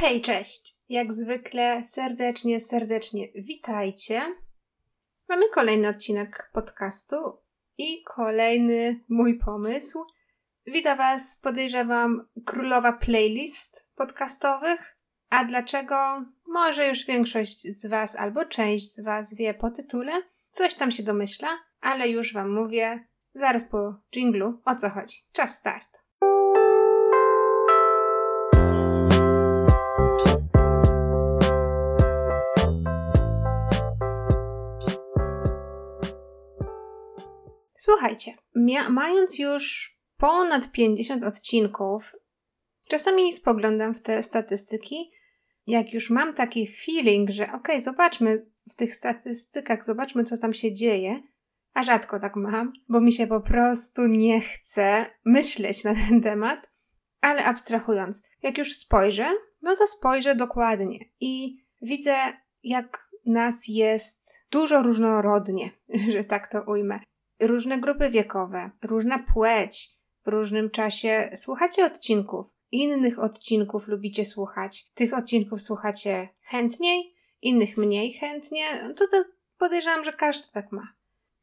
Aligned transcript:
Hej, 0.00 0.22
cześć! 0.22 0.76
Jak 0.88 1.12
zwykle 1.12 1.84
serdecznie, 1.84 2.60
serdecznie 2.60 3.28
witajcie. 3.34 4.22
Mamy 5.28 5.48
kolejny 5.48 5.88
odcinek 5.88 6.50
podcastu 6.52 7.16
i 7.78 8.02
kolejny 8.02 9.00
mój 9.08 9.38
pomysł. 9.38 10.04
Witam 10.66 10.98
Was, 10.98 11.36
podejrzewam, 11.42 12.28
królowa 12.46 12.92
playlist 12.92 13.86
podcastowych. 13.94 14.96
A 15.30 15.44
dlaczego? 15.44 16.24
Może 16.48 16.88
już 16.88 17.06
większość 17.06 17.62
z 17.62 17.86
Was 17.86 18.16
albo 18.16 18.44
część 18.44 18.94
z 18.94 19.04
Was 19.04 19.34
wie 19.34 19.54
po 19.54 19.70
tytule. 19.70 20.12
Coś 20.50 20.74
tam 20.74 20.92
się 20.92 21.02
domyśla, 21.02 21.48
ale 21.80 22.08
już 22.08 22.32
Wam 22.32 22.54
mówię 22.54 23.08
zaraz 23.32 23.64
po 23.64 23.94
jinglu 24.12 24.60
o 24.64 24.74
co 24.74 24.90
chodzi. 24.90 25.16
Czas 25.32 25.54
start. 25.54 25.99
Słuchajcie, 37.90 38.34
mając 38.88 39.38
już 39.38 39.96
ponad 40.16 40.72
50 40.72 41.24
odcinków, 41.24 42.16
czasami 42.88 43.32
spoglądam 43.32 43.94
w 43.94 44.02
te 44.02 44.22
statystyki, 44.22 45.10
jak 45.66 45.92
już 45.92 46.10
mam 46.10 46.34
taki 46.34 46.66
feeling, 46.66 47.30
że 47.30 47.52
okay, 47.52 47.80
zobaczmy 47.80 48.46
w 48.70 48.76
tych 48.76 48.94
statystykach, 48.94 49.84
zobaczmy 49.84 50.24
co 50.24 50.38
tam 50.38 50.54
się 50.54 50.72
dzieje, 50.72 51.22
a 51.74 51.82
rzadko 51.82 52.20
tak 52.20 52.36
mam, 52.36 52.72
bo 52.88 53.00
mi 53.00 53.12
się 53.12 53.26
po 53.26 53.40
prostu 53.40 54.06
nie 54.06 54.40
chce 54.40 55.06
myśleć 55.24 55.84
na 55.84 55.94
ten 55.94 56.20
temat, 56.20 56.70
ale 57.20 57.44
abstrahując, 57.44 58.22
jak 58.42 58.58
już 58.58 58.76
spojrzę, 58.76 59.26
no 59.62 59.76
to 59.76 59.86
spojrzę 59.86 60.34
dokładnie 60.34 60.98
i 61.20 61.64
widzę, 61.82 62.16
jak 62.62 63.10
nas 63.26 63.68
jest 63.68 64.38
dużo 64.50 64.82
różnorodnie, 64.82 65.70
że 66.14 66.24
tak 66.24 66.48
to 66.48 66.62
ujmę 66.62 67.00
różne 67.40 67.78
grupy 67.78 68.10
wiekowe, 68.10 68.70
różna 68.82 69.18
płeć, 69.18 69.90
w 70.26 70.28
różnym 70.28 70.70
czasie 70.70 71.30
słuchacie 71.36 71.84
odcinków. 71.84 72.46
Innych 72.72 73.18
odcinków 73.18 73.88
lubicie 73.88 74.24
słuchać. 74.24 74.90
Tych 74.94 75.14
odcinków 75.14 75.62
słuchacie 75.62 76.28
chętniej, 76.42 77.14
innych 77.42 77.76
mniej 77.76 78.12
chętnie. 78.12 78.64
To, 78.96 79.06
to 79.06 79.24
podejrzewam, 79.58 80.04
że 80.04 80.12
każdy 80.12 80.48
tak 80.52 80.72
ma. 80.72 80.92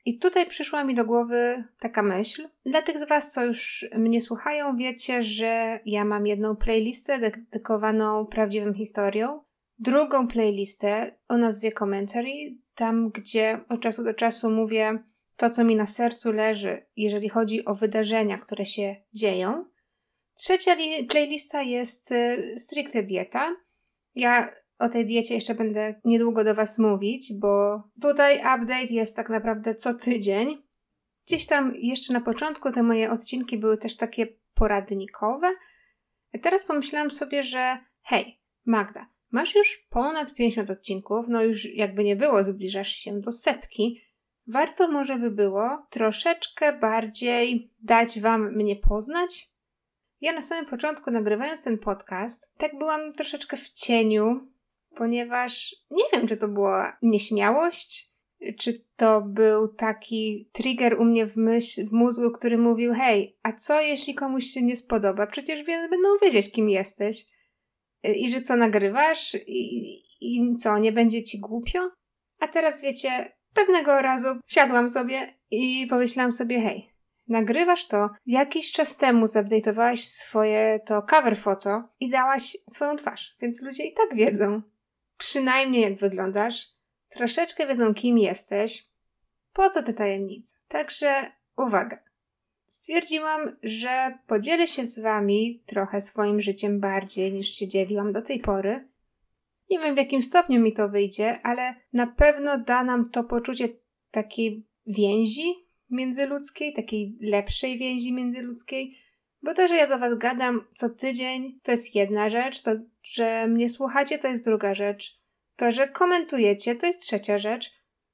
I 0.05 0.19
tutaj 0.19 0.45
przyszła 0.45 0.83
mi 0.83 0.95
do 0.95 1.05
głowy 1.05 1.63
taka 1.79 2.03
myśl. 2.03 2.49
Dla 2.65 2.81
tych 2.81 2.99
z 2.99 3.07
Was, 3.09 3.31
co 3.31 3.45
już 3.45 3.85
mnie 3.97 4.21
słuchają, 4.21 4.75
wiecie, 4.75 5.21
że 5.21 5.79
ja 5.85 6.05
mam 6.05 6.27
jedną 6.27 6.55
playlistę 6.55 7.19
dedykowaną 7.19 8.25
prawdziwym 8.25 8.73
historiom, 8.73 9.41
drugą 9.79 10.27
playlistę 10.27 11.17
o 11.27 11.37
nazwie 11.37 11.71
Commentary, 11.71 12.57
tam 12.75 13.09
gdzie 13.09 13.59
od 13.69 13.81
czasu 13.81 14.03
do 14.03 14.13
czasu 14.13 14.49
mówię 14.49 15.03
to, 15.37 15.49
co 15.49 15.63
mi 15.63 15.75
na 15.75 15.87
sercu 15.87 16.31
leży, 16.31 16.85
jeżeli 16.95 17.29
chodzi 17.29 17.65
o 17.65 17.75
wydarzenia, 17.75 18.37
które 18.37 18.65
się 18.65 18.95
dzieją. 19.13 19.65
Trzecia 20.37 20.75
playlista 21.09 21.61
jest 21.61 22.11
y, 22.11 22.55
stricte 22.59 23.03
dieta. 23.03 23.55
Ja 24.15 24.49
o 24.79 24.89
tej 24.89 25.05
diecie 25.05 25.35
jeszcze 25.35 25.55
będę 25.55 26.01
niedługo 26.05 26.43
do 26.43 26.55
Was 26.55 26.79
mówić, 26.79 27.33
bo 27.39 27.83
tutaj 28.01 28.37
update 28.37 28.93
jest 28.93 29.15
tak 29.15 29.29
naprawdę 29.29 29.75
co 29.75 29.93
tydzień. 29.93 30.63
Gdzieś 31.27 31.45
tam 31.45 31.73
jeszcze 31.75 32.13
na 32.13 32.21
początku 32.21 32.71
te 32.71 32.83
moje 32.83 33.11
odcinki 33.11 33.57
były 33.57 33.77
też 33.77 33.97
takie 33.97 34.27
poradnikowe. 34.53 35.51
Teraz 36.41 36.65
pomyślałam 36.65 37.11
sobie, 37.11 37.43
że 37.43 37.77
hej, 38.01 38.39
Magda, 38.65 39.07
masz 39.31 39.55
już 39.55 39.87
ponad 39.89 40.33
50 40.33 40.69
odcinków, 40.69 41.25
no 41.29 41.43
już 41.43 41.65
jakby 41.65 42.03
nie 42.03 42.15
było, 42.15 42.43
zbliżasz 42.43 42.91
się 42.91 43.21
do 43.21 43.31
setki 43.31 44.01
warto 44.47 44.87
może 44.87 45.17
by 45.17 45.31
było 45.31 45.85
troszeczkę 45.89 46.79
bardziej 46.79 47.71
dać 47.79 48.19
Wam 48.19 48.55
mnie 48.55 48.75
poznać. 48.75 49.49
Ja 50.21 50.33
na 50.33 50.41
samym 50.41 50.65
początku, 50.65 51.11
nagrywając 51.11 51.63
ten 51.63 51.77
podcast, 51.77 52.51
tak 52.57 52.77
byłam 52.77 53.13
troszeczkę 53.13 53.57
w 53.57 53.69
cieniu, 53.69 54.47
ponieważ 54.95 55.75
nie 55.91 56.03
wiem, 56.13 56.27
czy 56.27 56.37
to 56.37 56.47
była 56.47 56.97
nieśmiałość, 57.01 58.09
czy 58.59 58.85
to 58.95 59.21
był 59.21 59.67
taki 59.67 60.49
trigger 60.53 60.99
u 60.99 61.05
mnie 61.05 61.25
w, 61.25 61.35
myśl, 61.37 61.87
w 61.87 61.93
mózgu, 61.93 62.31
który 62.31 62.57
mówił: 62.57 62.93
Hej, 62.93 63.37
a 63.43 63.53
co 63.53 63.81
jeśli 63.81 64.15
komuś 64.15 64.45
się 64.45 64.61
nie 64.61 64.77
spodoba? 64.77 65.27
Przecież 65.27 65.63
będą 65.63 66.07
wiedzieć, 66.21 66.51
kim 66.51 66.69
jesteś. 66.69 67.25
I 68.03 68.29
że 68.29 68.41
co 68.41 68.55
nagrywasz, 68.55 69.35
i, 69.47 69.97
i 70.21 70.55
co, 70.55 70.77
nie 70.77 70.91
będzie 70.91 71.23
ci 71.23 71.39
głupio? 71.39 71.79
A 72.39 72.47
teraz 72.47 72.81
wiecie, 72.81 73.36
Pewnego 73.57 74.01
razu 74.01 74.27
siadłam 74.47 74.89
sobie 74.89 75.33
i 75.51 75.87
pomyślałam 75.89 76.31
sobie, 76.31 76.61
hej, 76.61 76.93
nagrywasz 77.27 77.87
to, 77.87 78.09
jakiś 78.25 78.71
czas 78.71 78.97
temu 78.97 79.25
zupdate'owałaś 79.25 79.97
swoje 79.97 80.79
to 80.85 81.01
cover 81.01 81.37
foto 81.37 81.83
i 81.99 82.09
dałaś 82.09 82.57
swoją 82.69 82.95
twarz, 82.95 83.35
więc 83.41 83.61
ludzie 83.61 83.85
i 83.85 83.93
tak 83.93 84.15
wiedzą. 84.15 84.61
Przynajmniej 85.17 85.81
jak 85.81 85.99
wyglądasz, 85.99 86.67
troszeczkę 87.09 87.67
wiedzą 87.67 87.93
kim 87.93 88.17
jesteś, 88.17 88.87
po 89.53 89.69
co 89.69 89.83
te 89.83 89.93
tajemnice. 89.93 90.55
Także 90.67 91.31
uwaga. 91.57 91.97
Stwierdziłam, 92.67 93.57
że 93.63 94.17
podzielę 94.27 94.67
się 94.67 94.85
z 94.85 94.99
wami 94.99 95.63
trochę 95.65 96.01
swoim 96.01 96.41
życiem 96.41 96.79
bardziej 96.79 97.33
niż 97.33 97.47
się 97.47 97.67
dzieliłam 97.67 98.13
do 98.13 98.21
tej 98.21 98.39
pory 98.39 98.87
nie 99.69 99.79
wiem 99.79 99.95
w 99.95 99.97
jakim 99.97 100.23
stopniu 100.23 100.61
mi 100.61 100.73
to 100.73 100.89
wyjdzie, 100.89 101.39
ale 101.43 101.75
na 101.93 102.07
pewno 102.07 102.57
da 102.57 102.83
nam 102.83 103.09
to 103.09 103.23
poczucie 103.23 103.69
takiej 104.11 104.67
więzi 104.85 105.53
międzyludzkiej, 105.89 106.73
takiej 106.73 107.17
lepszej 107.21 107.77
więzi 107.77 108.13
międzyludzkiej. 108.13 108.97
Bo 109.41 109.53
to, 109.53 109.67
że 109.67 109.75
ja 109.75 109.87
do 109.87 109.99
Was 109.99 110.17
gadam 110.17 110.67
co 110.73 110.89
tydzień, 110.89 111.59
to 111.63 111.71
jest 111.71 111.95
jedna 111.95 112.29
rzecz, 112.29 112.61
to, 112.61 112.71
że 113.03 113.47
mnie 113.47 113.69
słuchacie, 113.69 114.17
to 114.17 114.27
jest 114.27 114.45
druga 114.45 114.73
rzecz, 114.73 115.19
to, 115.55 115.71
że 115.71 115.87
komentujecie, 115.87 116.75
to 116.75 116.85
jest 116.85 117.01
trzecia 117.01 117.37
rzecz, 117.37 117.71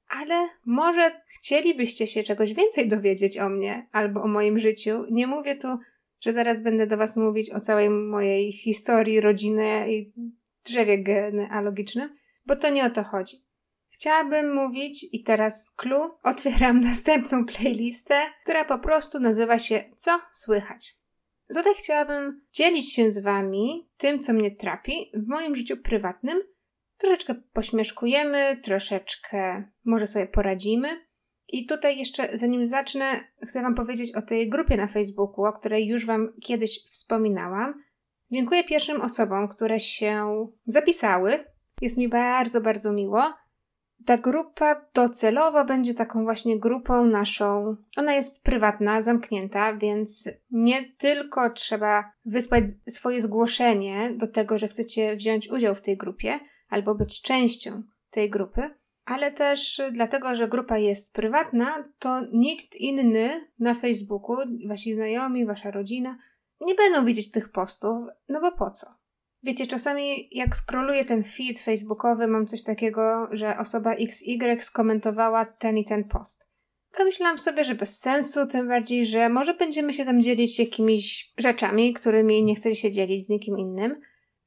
ale 0.08 0.48
może 0.66 1.10
chcielibyście 1.26 2.06
się 2.06 2.22
czegoś 2.22 2.54
więcej 2.54 2.88
dowiedzieć 2.88 3.38
o 3.38 3.48
mnie 3.48 3.88
albo 3.92 4.22
o 4.22 4.28
moim 4.28 4.58
życiu. 4.58 5.04
Nie 5.10 5.26
mówię 5.26 5.56
tu, 5.56 5.68
że 6.20 6.32
zaraz 6.32 6.62
będę 6.62 6.86
do 6.86 6.96
Was 6.96 7.16
mówić 7.16 7.50
o 7.50 7.60
całej 7.60 7.90
mojej 7.90 8.52
historii, 8.52 9.20
rodziny 9.20 9.92
i 9.92 10.12
drzewie 10.64 11.02
genealogicznym, 11.02 12.16
bo 12.46 12.56
to 12.56 12.70
nie 12.70 12.84
o 12.84 12.90
to 12.90 13.04
chodzi. 13.04 13.44
Chciałabym 13.90 14.54
mówić 14.54 15.06
i 15.12 15.22
teraz 15.22 15.72
clue, 15.76 16.18
otwieram 16.22 16.80
następną 16.90 17.46
playlistę, 17.46 18.14
która 18.42 18.64
po 18.64 18.78
prostu 18.78 19.20
nazywa 19.20 19.58
się 19.58 19.84
Co 19.96 20.20
słychać. 20.32 20.96
Tutaj 21.54 21.74
chciałabym 21.74 22.40
dzielić 22.52 22.94
się 22.94 23.12
z 23.12 23.18
Wami 23.18 23.90
tym, 23.96 24.18
co 24.18 24.32
mnie 24.32 24.50
trapi 24.50 25.10
w 25.14 25.28
moim 25.28 25.56
życiu 25.56 25.76
prywatnym. 25.76 26.38
Troszeczkę 26.98 27.34
pośmieszkujemy, 27.52 28.60
troszeczkę 28.62 29.64
może 29.84 30.06
sobie 30.06 30.26
poradzimy. 30.26 30.88
I 31.48 31.66
tutaj 31.66 31.98
jeszcze, 31.98 32.38
zanim 32.38 32.66
zacznę, 32.66 33.24
chcę 33.42 33.62
Wam 33.62 33.74
powiedzieć 33.74 34.14
o 34.14 34.22
tej 34.22 34.48
grupie 34.48 34.76
na 34.76 34.86
Facebooku, 34.86 35.44
o 35.44 35.52
której 35.52 35.86
już 35.86 36.06
Wam 36.06 36.32
kiedyś 36.42 36.80
wspominałam. 36.90 37.84
Dziękuję 38.34 38.64
pierwszym 38.64 39.00
osobom, 39.00 39.48
które 39.48 39.80
się 39.80 40.46
zapisały. 40.66 41.44
Jest 41.80 41.98
mi 41.98 42.08
bardzo, 42.08 42.60
bardzo 42.60 42.92
miło. 42.92 43.22
Ta 44.06 44.18
grupa 44.18 44.86
docelowo 44.94 45.64
będzie 45.64 45.94
taką 45.94 46.24
właśnie 46.24 46.60
grupą 46.60 47.04
naszą. 47.04 47.76
Ona 47.96 48.14
jest 48.14 48.42
prywatna, 48.42 49.02
zamknięta, 49.02 49.74
więc 49.76 50.28
nie 50.50 50.84
tylko 50.98 51.50
trzeba 51.50 52.12
wysłać 52.24 52.64
swoje 52.88 53.22
zgłoszenie 53.22 54.10
do 54.16 54.26
tego, 54.26 54.58
że 54.58 54.68
chcecie 54.68 55.16
wziąć 55.16 55.50
udział 55.50 55.74
w 55.74 55.82
tej 55.82 55.96
grupie 55.96 56.40
albo 56.68 56.94
być 56.94 57.22
częścią 57.22 57.82
tej 58.10 58.30
grupy, 58.30 58.62
ale 59.04 59.32
też 59.32 59.82
dlatego, 59.92 60.36
że 60.36 60.48
grupa 60.48 60.78
jest 60.78 61.12
prywatna, 61.12 61.88
to 61.98 62.20
nikt 62.32 62.76
inny 62.76 63.48
na 63.58 63.74
Facebooku, 63.74 64.36
wasi 64.68 64.94
znajomi, 64.94 65.46
wasza 65.46 65.70
rodzina, 65.70 66.18
nie 66.60 66.74
będą 66.74 67.04
widzieć 67.04 67.30
tych 67.30 67.52
postów, 67.52 68.06
no 68.28 68.40
bo 68.40 68.52
po 68.52 68.70
co? 68.70 68.86
Wiecie, 69.42 69.66
czasami 69.66 70.28
jak 70.32 70.56
scrolluję 70.56 71.04
ten 71.04 71.24
feed 71.24 71.60
facebookowy, 71.60 72.26
mam 72.26 72.46
coś 72.46 72.62
takiego, 72.62 73.28
że 73.32 73.58
osoba 73.58 73.94
XY 73.94 74.60
skomentowała 74.60 75.44
ten 75.44 75.78
i 75.78 75.84
ten 75.84 76.04
post. 76.04 76.48
Pomyślałam 76.96 77.38
sobie, 77.38 77.64
że 77.64 77.74
bez 77.74 78.00
sensu, 78.00 78.46
tym 78.46 78.68
bardziej, 78.68 79.06
że 79.06 79.28
może 79.28 79.54
będziemy 79.54 79.92
się 79.92 80.04
tam 80.04 80.22
dzielić 80.22 80.58
jakimiś 80.58 81.32
rzeczami, 81.38 81.94
którymi 81.94 82.44
nie 82.44 82.54
chcę 82.54 82.74
się 82.74 82.90
dzielić 82.90 83.26
z 83.26 83.30
nikim 83.30 83.58
innym. 83.58 84.00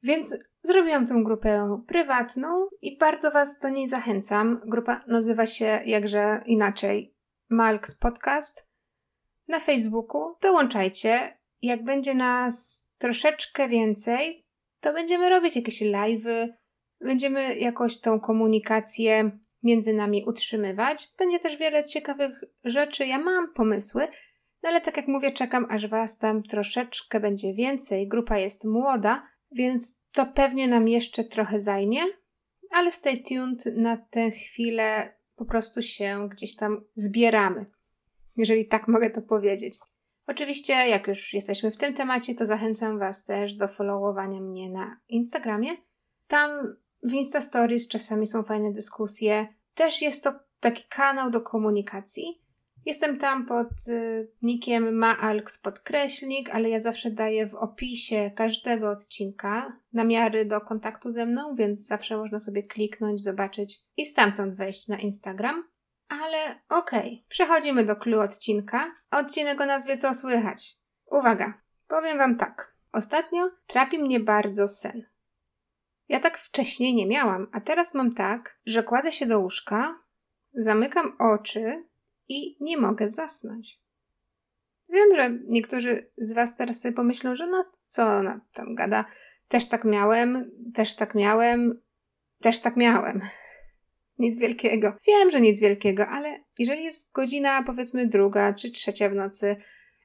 Więc 0.03 0.37
zrobiłam 0.61 1.07
tę 1.07 1.21
grupę 1.23 1.81
prywatną 1.87 2.67
i 2.81 2.97
bardzo 2.97 3.31
Was 3.31 3.59
do 3.59 3.69
niej 3.69 3.87
zachęcam. 3.87 4.61
Grupa 4.65 5.03
nazywa 5.07 5.45
się 5.45 5.79
jakże 5.85 6.41
inaczej 6.45 7.15
Malks 7.49 7.95
Podcast. 7.95 8.67
Na 9.47 9.59
Facebooku 9.59 10.35
dołączajcie, 10.41 11.37
jak 11.61 11.83
będzie 11.83 12.15
nas 12.15 12.87
troszeczkę 12.97 13.69
więcej, 13.69 14.45
to 14.79 14.93
będziemy 14.93 15.29
robić 15.29 15.55
jakieś 15.55 15.81
live'y, 15.81 16.47
będziemy 17.01 17.55
jakoś 17.55 17.99
tą 17.99 18.19
komunikację 18.19 19.31
między 19.63 19.93
nami 19.93 20.25
utrzymywać. 20.25 21.09
Będzie 21.17 21.39
też 21.39 21.57
wiele 21.57 21.83
ciekawych 21.83 22.43
rzeczy. 22.63 23.05
Ja 23.05 23.19
mam 23.19 23.53
pomysły, 23.53 24.07
no 24.63 24.69
ale 24.69 24.81
tak 24.81 24.97
jak 24.97 25.07
mówię, 25.07 25.31
czekam 25.31 25.65
aż 25.69 25.87
was 25.87 26.17
tam 26.17 26.43
troszeczkę 26.43 27.19
będzie 27.19 27.53
więcej. 27.53 28.07
Grupa 28.07 28.37
jest 28.37 28.65
młoda, 28.65 29.27
więc 29.51 30.01
to 30.11 30.25
pewnie 30.25 30.67
nam 30.67 30.87
jeszcze 30.87 31.23
trochę 31.23 31.59
zajmie, 31.59 32.01
ale 32.71 32.91
stay 32.91 33.23
tuned 33.29 33.65
na 33.65 33.97
tę 33.97 34.31
chwilę 34.31 35.17
po 35.35 35.45
prostu 35.45 35.81
się 35.81 36.29
gdzieś 36.29 36.55
tam 36.55 36.85
zbieramy. 36.95 37.65
Jeżeli 38.37 38.67
tak 38.67 38.87
mogę 38.93 39.09
to 39.09 39.21
powiedzieć. 39.21 39.77
Oczywiście, 40.27 40.73
jak 40.73 41.07
już 41.07 41.33
jesteśmy 41.33 41.71
w 41.71 41.77
tym 41.77 41.93
temacie, 41.93 42.35
to 42.35 42.45
zachęcam 42.45 42.99
Was 42.99 43.23
też 43.23 43.53
do 43.53 43.67
followowania 43.67 44.41
mnie 44.41 44.69
na 44.69 44.99
Instagramie. 45.09 45.69
Tam 46.27 46.75
w 47.03 47.13
Insta 47.13 47.41
Stories 47.41 47.87
czasami 47.87 48.27
są 48.27 48.43
fajne 48.43 48.71
dyskusje. 48.71 49.47
Też 49.73 50.01
jest 50.01 50.23
to 50.23 50.33
taki 50.59 50.83
kanał 50.89 51.31
do 51.31 51.41
komunikacji. 51.41 52.41
Jestem 52.85 53.19
tam 53.19 53.45
pod 53.45 53.67
y, 53.87 54.31
nickiem 54.41 54.97
maalks 54.97 55.57
podkreślnik, 55.57 56.49
ale 56.49 56.69
ja 56.69 56.79
zawsze 56.79 57.11
daję 57.11 57.47
w 57.47 57.55
opisie 57.55 58.31
każdego 58.35 58.89
odcinka 58.89 59.79
namiary 59.93 60.45
do 60.45 60.61
kontaktu 60.61 61.11
ze 61.11 61.25
mną, 61.25 61.55
więc 61.55 61.87
zawsze 61.87 62.17
można 62.17 62.39
sobie 62.39 62.63
kliknąć, 62.63 63.21
zobaczyć 63.21 63.79
i 63.97 64.05
stamtąd 64.05 64.55
wejść 64.55 64.87
na 64.87 64.97
Instagram. 64.97 65.63
Ale 66.09 66.59
okej, 66.69 66.99
okay. 66.99 67.23
przechodzimy 67.29 67.85
do 67.85 67.95
clue 67.95 68.21
odcinka. 68.21 68.91
Odcinek 69.11 69.61
o 69.61 69.65
nazwie 69.65 69.97
Co 69.97 70.13
słychać? 70.13 70.77
Uwaga, 71.05 71.53
powiem 71.87 72.17
wam 72.17 72.37
tak. 72.37 72.73
Ostatnio 72.91 73.51
trapi 73.67 73.99
mnie 73.99 74.19
bardzo 74.19 74.67
sen. 74.67 75.05
Ja 76.09 76.19
tak 76.19 76.37
wcześniej 76.37 76.95
nie 76.95 77.07
miałam, 77.07 77.47
a 77.51 77.61
teraz 77.61 77.93
mam 77.93 78.13
tak, 78.13 78.59
że 78.65 78.83
kładę 78.83 79.11
się 79.11 79.25
do 79.25 79.39
łóżka, 79.39 79.99
zamykam 80.53 81.15
oczy 81.19 81.85
i 82.27 82.57
nie 82.59 82.77
mogę 82.77 83.11
zasnąć. 83.11 83.81
Wiem, 84.89 85.15
że 85.15 85.29
niektórzy 85.47 86.11
z 86.17 86.33
Was 86.33 86.57
teraz 86.57 86.81
sobie 86.81 86.93
pomyślą, 86.93 87.35
że 87.35 87.47
no 87.47 87.65
co 87.87 88.17
ona 88.17 88.41
tam 88.53 88.75
gada. 88.75 89.05
Też 89.47 89.67
tak 89.67 89.83
miałem, 89.83 90.51
też 90.73 90.95
tak 90.95 91.15
miałem, 91.15 91.81
też 92.41 92.59
tak 92.59 92.77
miałem. 92.77 93.21
Nic 94.19 94.39
wielkiego. 94.39 94.93
Wiem, 95.07 95.31
że 95.31 95.41
nic 95.41 95.61
wielkiego, 95.61 96.07
ale 96.07 96.39
jeżeli 96.59 96.83
jest 96.83 97.11
godzina 97.11 97.63
powiedzmy 97.63 98.07
druga 98.07 98.53
czy 98.53 98.71
trzecia 98.71 99.09
w 99.09 99.15
nocy, 99.15 99.55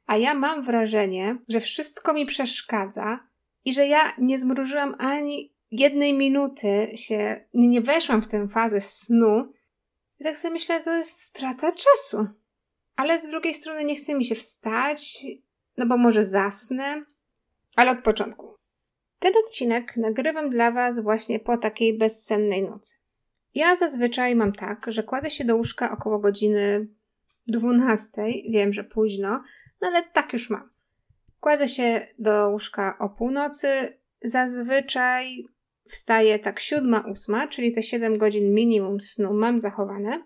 a 0.06 0.16
ja 0.16 0.34
mam 0.34 0.62
wrażenie, 0.62 1.38
że 1.48 1.60
wszystko 1.60 2.14
mi 2.14 2.26
przeszkadza 2.26 3.20
i 3.64 3.74
że 3.74 3.86
ja 3.86 4.12
nie 4.18 4.38
zmrużyłam 4.38 4.94
ani 4.98 5.54
jednej 5.70 6.14
minuty 6.14 6.88
się, 6.96 7.44
nie 7.54 7.80
weszłam 7.80 8.22
w 8.22 8.28
tę 8.28 8.48
fazę 8.48 8.80
snu, 8.80 9.52
i 10.22 10.24
tak 10.24 10.38
sobie 10.38 10.52
myślę, 10.52 10.80
to 10.80 10.96
jest 10.96 11.22
strata 11.22 11.72
czasu. 11.72 12.26
Ale 12.96 13.20
z 13.20 13.28
drugiej 13.30 13.54
strony 13.54 13.84
nie 13.84 13.96
chce 13.96 14.14
mi 14.14 14.24
się 14.24 14.34
wstać, 14.34 15.24
no 15.76 15.86
bo 15.86 15.96
może 15.96 16.24
zasnę. 16.24 17.04
Ale 17.76 17.90
od 17.90 17.98
początku. 17.98 18.56
Ten 19.18 19.32
odcinek 19.44 19.96
nagrywam 19.96 20.50
dla 20.50 20.70
Was 20.70 21.00
właśnie 21.00 21.40
po 21.40 21.56
takiej 21.56 21.98
bezsennej 21.98 22.62
nocy. 22.62 22.94
Ja 23.54 23.76
zazwyczaj 23.76 24.36
mam 24.36 24.52
tak, 24.52 24.86
że 24.88 25.02
kładę 25.02 25.30
się 25.30 25.44
do 25.44 25.56
łóżka 25.56 25.90
około 25.90 26.18
godziny 26.18 26.88
12. 27.46 28.12
Wiem, 28.50 28.72
że 28.72 28.84
późno, 28.84 29.44
no 29.80 29.88
ale 29.88 30.02
tak 30.02 30.32
już 30.32 30.50
mam. 30.50 30.70
Kładę 31.40 31.68
się 31.68 32.06
do 32.18 32.50
łóżka 32.50 32.98
o 32.98 33.08
północy. 33.08 33.68
Zazwyczaj 34.24 35.44
wstaję 35.88 36.38
tak 36.38 36.60
siódma, 36.60 37.04
ósma, 37.10 37.48
czyli 37.48 37.72
te 37.72 37.82
7 37.82 38.18
godzin 38.18 38.54
minimum 38.54 39.00
snu 39.00 39.34
mam 39.34 39.60
zachowane. 39.60 40.24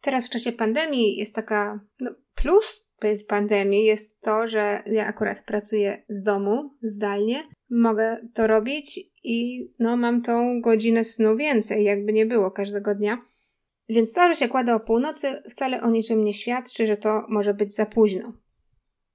Teraz 0.00 0.26
w 0.26 0.30
czasie 0.30 0.52
pandemii 0.52 1.16
jest 1.16 1.34
taka, 1.34 1.80
no 2.00 2.10
plus 2.34 2.84
pandemii 3.28 3.84
jest 3.84 4.20
to, 4.20 4.48
że 4.48 4.82
ja 4.86 5.06
akurat 5.06 5.44
pracuję 5.44 6.04
z 6.08 6.22
domu, 6.22 6.74
zdalnie. 6.82 7.48
Mogę 7.70 8.26
to 8.34 8.46
robić 8.46 9.00
i 9.24 9.68
no 9.78 9.96
mam 9.96 10.22
tą 10.22 10.60
godzinę 10.60 11.04
snu 11.04 11.36
więcej, 11.36 11.84
jakby 11.84 12.12
nie 12.12 12.26
było 12.26 12.50
każdego 12.50 12.94
dnia. 12.94 13.18
Więc 13.88 14.12
to, 14.12 14.28
że 14.28 14.34
się 14.34 14.48
kładę 14.48 14.74
o 14.74 14.80
północy, 14.80 15.42
wcale 15.50 15.82
o 15.82 15.90
niczym 15.90 16.24
nie 16.24 16.34
świadczy, 16.34 16.86
że 16.86 16.96
to 16.96 17.24
może 17.28 17.54
być 17.54 17.74
za 17.74 17.86
późno. 17.86 18.32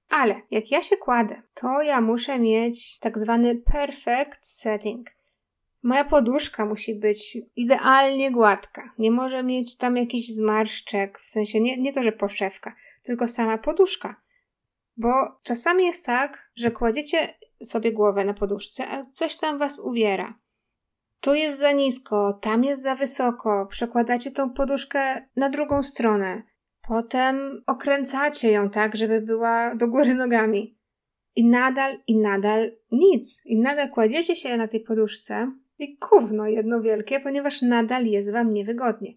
Ale 0.08 0.34
jak 0.50 0.70
ja 0.70 0.82
się 0.82 0.96
kładę, 0.96 1.42
to 1.54 1.82
ja 1.82 2.00
muszę 2.00 2.38
mieć 2.38 2.98
tak 2.98 3.18
zwany 3.18 3.56
perfect 3.56 4.46
setting. 4.46 5.10
Moja 5.82 6.04
poduszka 6.04 6.66
musi 6.66 6.94
być 6.94 7.38
idealnie 7.56 8.32
gładka. 8.32 8.94
Nie 8.98 9.10
może 9.10 9.42
mieć 9.42 9.76
tam 9.76 9.96
jakichś 9.96 10.28
zmarszczek, 10.28 11.18
w 11.20 11.30
sensie 11.30 11.60
nie, 11.60 11.76
nie 11.76 11.92
to, 11.92 12.02
że 12.02 12.12
poszewka, 12.12 12.74
tylko 13.02 13.28
sama 13.28 13.58
poduszka. 13.58 14.20
Bo 14.96 15.12
czasami 15.42 15.84
jest 15.86 16.06
tak, 16.06 16.50
że 16.54 16.70
kładziecie 16.70 17.34
sobie 17.64 17.92
głowę 17.92 18.24
na 18.24 18.34
poduszce, 18.34 18.88
a 18.88 19.06
coś 19.12 19.36
tam 19.36 19.58
was 19.58 19.78
uwiera. 19.78 20.38
Tu 21.20 21.34
jest 21.34 21.58
za 21.58 21.72
nisko, 21.72 22.38
tam 22.42 22.64
jest 22.64 22.82
za 22.82 22.94
wysoko, 22.94 23.66
przekładacie 23.66 24.30
tą 24.30 24.50
poduszkę 24.50 25.28
na 25.36 25.50
drugą 25.50 25.82
stronę. 25.82 26.42
Potem 26.88 27.62
okręcacie 27.66 28.50
ją 28.50 28.70
tak, 28.70 28.96
żeby 28.96 29.20
była 29.20 29.74
do 29.74 29.88
góry 29.88 30.14
nogami. 30.24 30.78
I 31.36 31.44
nadal, 31.46 31.96
i 32.06 32.16
nadal 32.18 32.70
nic. 32.92 33.42
I 33.44 33.58
nadal 33.58 33.90
kładziecie 33.90 34.36
się 34.36 34.56
na 34.56 34.68
tej 34.68 34.80
poduszce 34.80 35.52
i 35.78 35.98
gówno 35.98 36.46
jedno 36.46 36.80
wielkie, 36.80 37.20
ponieważ 37.20 37.62
nadal 37.62 38.06
jest 38.06 38.32
wam 38.32 38.52
niewygodnie. 38.52 39.14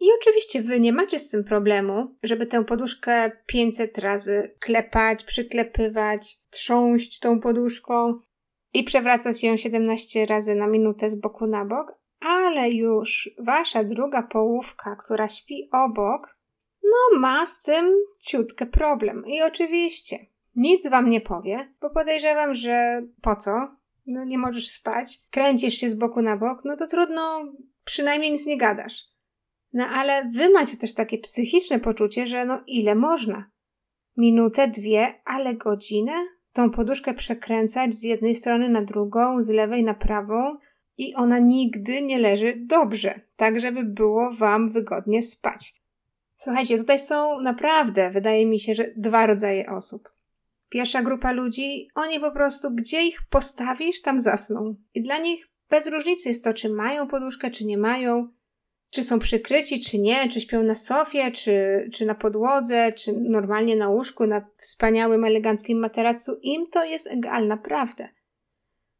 I 0.00 0.06
oczywiście 0.20 0.62
wy 0.62 0.80
nie 0.80 0.92
macie 0.92 1.18
z 1.18 1.30
tym 1.30 1.44
problemu, 1.44 2.14
żeby 2.22 2.46
tę 2.46 2.64
poduszkę 2.64 3.32
500 3.46 3.98
razy 3.98 4.54
klepać, 4.60 5.24
przyklepywać, 5.24 6.36
trząść 6.50 7.18
tą 7.18 7.40
poduszką 7.40 8.20
i 8.74 8.84
przewracać 8.84 9.42
ją 9.42 9.56
17 9.56 10.26
razy 10.26 10.54
na 10.54 10.66
minutę 10.66 11.10
z 11.10 11.20
boku 11.20 11.46
na 11.46 11.64
bok, 11.64 11.94
ale 12.20 12.70
już 12.70 13.30
wasza 13.38 13.84
druga 13.84 14.22
połówka, 14.22 14.96
która 14.96 15.28
śpi 15.28 15.68
obok, 15.72 16.38
no 16.82 17.18
ma 17.18 17.46
z 17.46 17.62
tym 17.62 17.94
ciutkę 18.20 18.66
problem. 18.66 19.26
I 19.26 19.42
oczywiście 19.42 20.18
nic 20.56 20.88
wam 20.88 21.08
nie 21.08 21.20
powie, 21.20 21.74
bo 21.80 21.90
podejrzewam, 21.90 22.54
że 22.54 23.02
po 23.22 23.36
co? 23.36 23.78
no 24.08 24.24
nie 24.24 24.38
możesz 24.38 24.70
spać, 24.70 25.18
kręcisz 25.30 25.74
się 25.74 25.90
z 25.90 25.94
boku 25.94 26.22
na 26.22 26.36
bok, 26.36 26.60
no 26.64 26.76
to 26.76 26.86
trudno, 26.86 27.52
przynajmniej 27.84 28.32
nic 28.32 28.46
nie 28.46 28.58
gadasz. 28.58 29.04
No 29.72 29.86
ale 29.86 30.30
wy 30.32 30.50
macie 30.50 30.76
też 30.76 30.94
takie 30.94 31.18
psychiczne 31.18 31.80
poczucie, 31.80 32.26
że 32.26 32.44
no 32.44 32.60
ile 32.66 32.94
można? 32.94 33.50
Minutę, 34.16 34.68
dwie, 34.68 35.14
ale 35.24 35.54
godzinę? 35.54 36.12
Tą 36.52 36.70
poduszkę 36.70 37.14
przekręcać 37.14 37.94
z 37.94 38.02
jednej 38.02 38.34
strony 38.34 38.68
na 38.68 38.82
drugą, 38.82 39.42
z 39.42 39.48
lewej 39.48 39.84
na 39.84 39.94
prawą 39.94 40.58
i 40.98 41.14
ona 41.14 41.38
nigdy 41.38 42.02
nie 42.02 42.18
leży 42.18 42.54
dobrze, 42.66 43.20
tak 43.36 43.60
żeby 43.60 43.84
było 43.84 44.32
wam 44.32 44.70
wygodnie 44.70 45.22
spać. 45.22 45.74
Słuchajcie, 46.36 46.78
tutaj 46.78 47.00
są 47.00 47.40
naprawdę, 47.40 48.10
wydaje 48.10 48.46
mi 48.46 48.60
się, 48.60 48.74
że 48.74 48.92
dwa 48.96 49.26
rodzaje 49.26 49.70
osób. 49.70 50.12
Pierwsza 50.68 51.02
grupa 51.02 51.32
ludzi, 51.32 51.88
oni 51.94 52.20
po 52.20 52.30
prostu, 52.30 52.70
gdzie 52.70 53.06
ich 53.06 53.22
postawisz, 53.30 54.02
tam 54.02 54.20
zasną. 54.20 54.76
I 54.94 55.02
dla 55.02 55.18
nich 55.18 55.48
bez 55.70 55.86
różnicy 55.86 56.28
jest 56.28 56.44
to, 56.44 56.54
czy 56.54 56.68
mają 56.68 57.06
poduszkę, 57.06 57.50
czy 57.50 57.64
nie 57.64 57.78
mają, 57.78 58.28
czy 58.90 59.02
są 59.02 59.18
przykryci, 59.18 59.80
czy 59.80 59.98
nie, 59.98 60.28
czy 60.28 60.40
śpią 60.40 60.62
na 60.62 60.74
sofie, 60.74 61.30
czy, 61.30 61.88
czy 61.92 62.06
na 62.06 62.14
podłodze, 62.14 62.92
czy 62.92 63.12
normalnie 63.12 63.76
na 63.76 63.88
łóżku, 63.88 64.26
na 64.26 64.46
wspaniałym, 64.56 65.24
eleganckim 65.24 65.78
materacu. 65.78 66.38
Im 66.42 66.66
to 66.66 66.84
jest 66.84 67.06
egal, 67.06 67.46
naprawdę. 67.46 68.08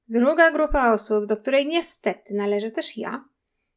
Druga 0.09 0.50
grupa 0.50 0.92
osób, 0.92 1.26
do 1.26 1.37
której 1.37 1.66
niestety 1.66 2.35
należę 2.35 2.71
też 2.71 2.97
ja, 2.97 3.25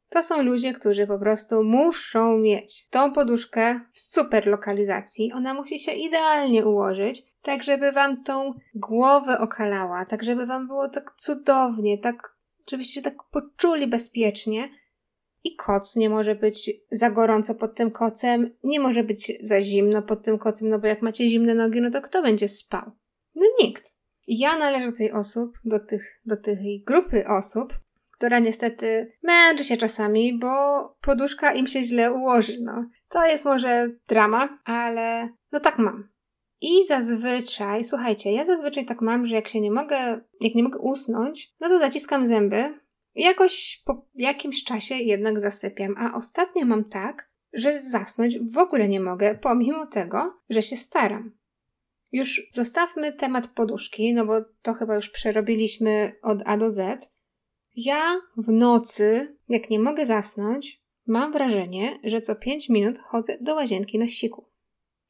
to 0.10 0.24
są 0.24 0.42
ludzie, 0.42 0.74
którzy 0.74 1.08
po 1.08 1.20
prostu 1.20 1.64
muszą 1.64 2.38
mieć 2.38 2.88
tą 2.90 3.14
poduszkę 3.14 3.80
w 3.92 4.00
super 4.00 4.48
lokalizacji. 4.48 5.32
Ona 5.34 5.54
musi 5.54 5.80
się 5.80 5.92
idealnie 5.92 6.66
ułożyć, 6.66 7.24
tak 7.42 7.64
żeby 7.64 7.92
wam 7.92 8.24
tą 8.24 8.54
głowę 8.76 9.40
okalała, 9.40 10.06
tak 10.06 10.24
żeby 10.24 10.46
wam 10.46 10.68
było 10.68 10.90
tak 10.90 11.12
cudownie, 11.18 11.98
tak 11.98 12.36
żebyście 12.72 13.02
tak 13.02 13.16
poczuli 13.32 13.88
bezpiecznie. 13.88 14.70
I 15.44 15.56
koc 15.56 15.96
nie 15.96 16.10
może 16.10 16.36
być 16.36 16.72
za 16.92 17.10
gorąco 17.10 17.56
pod 17.56 17.76
tym 17.76 17.92
kocem, 17.92 18.56
nie 18.64 18.80
może 18.80 19.04
być 19.04 19.32
za 19.42 19.62
zimno 19.62 20.02
pod 20.02 20.24
tym 20.24 20.38
kocem, 20.38 20.70
no 20.70 20.80
bo 20.80 20.88
jak 20.88 21.02
macie 21.02 21.28
zimne 21.28 21.56
nogi, 21.56 21.82
no 21.82 21.92
to 21.92 22.02
kto 22.02 22.22
będzie 22.22 22.50
spał? 22.50 22.92
No 23.36 23.46
nikt. 23.62 23.94
Ja 24.28 24.58
należę 24.58 24.92
do 24.92 24.98
tej 24.98 25.12
osób, 25.12 25.58
do, 25.66 25.80
tych, 25.80 26.22
do 26.26 26.38
tej 26.38 26.84
grupy 26.88 27.28
osób, 27.28 27.74
która 28.12 28.40
niestety 28.40 29.12
męczy 29.24 29.64
się 29.64 29.78
czasami, 29.78 30.40
bo 30.40 30.50
poduszka 31.02 31.54
im 31.54 31.68
się 31.68 31.84
źle 31.84 32.14
ułoży. 32.14 32.58
No. 32.62 32.86
To 33.10 33.26
jest 33.26 33.46
może 33.46 33.90
drama, 34.08 34.60
ale 34.66 35.30
no 35.52 35.60
tak 35.60 35.80
mam. 35.80 36.10
I 36.62 36.86
zazwyczaj, 36.88 37.84
słuchajcie, 37.84 38.32
ja 38.32 38.46
zazwyczaj 38.46 38.86
tak 38.86 39.02
mam, 39.02 39.26
że 39.26 39.36
jak 39.36 39.48
się 39.48 39.62
nie 39.62 39.72
mogę, 39.72 40.22
jak 40.42 40.56
nie 40.56 40.64
mogę 40.64 40.80
usnąć, 40.80 41.54
no 41.60 41.70
to 41.70 41.80
zaciskam 41.80 42.28
zęby. 42.28 42.80
Jakoś 43.16 43.82
po 43.86 44.06
jakimś 44.16 44.64
czasie 44.64 44.96
jednak 44.96 45.40
zasypiam. 45.40 45.96
A 45.98 46.18
ostatnio 46.18 46.66
mam 46.66 46.84
tak, 46.84 47.32
że 47.54 47.80
zasnąć 47.80 48.40
w 48.40 48.58
ogóle 48.58 48.88
nie 48.88 49.00
mogę, 49.00 49.40
pomimo 49.42 49.88
tego, 49.88 50.42
że 50.50 50.62
się 50.62 50.76
staram. 50.76 51.38
Już 52.12 52.50
zostawmy 52.54 53.14
temat 53.14 53.48
poduszki, 53.48 54.14
no 54.14 54.26
bo 54.26 54.34
to 54.62 54.74
chyba 54.74 54.96
już 54.96 55.10
przerobiliśmy 55.10 56.16
od 56.22 56.40
A 56.46 56.58
do 56.58 56.72
Z. 56.72 57.10
Ja 57.76 58.16
w 58.38 58.52
nocy, 58.52 59.38
jak 59.50 59.70
nie 59.70 59.80
mogę 59.80 60.06
zasnąć, 60.06 60.82
mam 61.08 61.32
wrażenie, 61.32 62.00
że 62.04 62.22
co 62.22 62.36
5 62.36 62.70
minut 62.70 63.00
chodzę 63.00 63.38
do 63.42 63.56
łazienki 63.56 64.00
na 64.00 64.08
siku. 64.08 64.46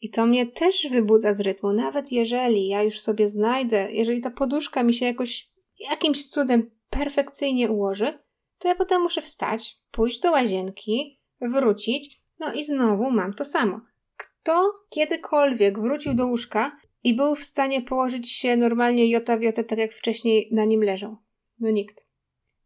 I 0.01 0.09
to 0.09 0.25
mnie 0.25 0.45
też 0.45 0.87
wybudza 0.91 1.33
z 1.33 1.39
rytmu, 1.39 1.73
nawet 1.73 2.11
jeżeli 2.11 2.67
ja 2.67 2.83
już 2.83 2.99
sobie 2.99 3.29
znajdę, 3.29 3.87
jeżeli 3.91 4.21
ta 4.21 4.31
poduszka 4.31 4.83
mi 4.83 4.93
się 4.93 5.05
jakoś 5.05 5.49
jakimś 5.79 6.25
cudem 6.25 6.71
perfekcyjnie 6.91 7.71
ułoży, 7.71 8.19
to 8.57 8.67
ja 8.67 8.75
potem 8.75 9.01
muszę 9.01 9.21
wstać, 9.21 9.79
pójść 9.91 10.19
do 10.19 10.31
łazienki, 10.31 11.19
wrócić, 11.41 12.21
no 12.39 12.53
i 12.53 12.63
znowu 12.63 13.11
mam 13.11 13.33
to 13.33 13.45
samo. 13.45 13.81
Kto 14.17 14.71
kiedykolwiek 14.89 15.79
wrócił 15.79 16.13
do 16.13 16.27
łóżka 16.27 16.77
i 17.03 17.15
był 17.15 17.35
w 17.35 17.43
stanie 17.43 17.81
położyć 17.81 18.31
się 18.31 18.57
normalnie 18.57 19.09
jota 19.09 19.37
w 19.37 19.41
jotę, 19.41 19.63
tak 19.63 19.79
jak 19.79 19.93
wcześniej 19.93 20.49
na 20.51 20.65
nim 20.65 20.83
leżał? 20.83 21.17
No 21.59 21.71
nikt. 21.71 22.05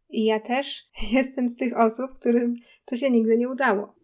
I 0.08 0.24
ja 0.24 0.40
też 0.40 0.88
jestem 1.12 1.48
z 1.48 1.56
tych 1.56 1.76
osób, 1.76 2.10
którym 2.20 2.54
to 2.84 2.96
się 2.96 3.10
nigdy 3.10 3.38
nie 3.38 3.48
udało. 3.48 3.94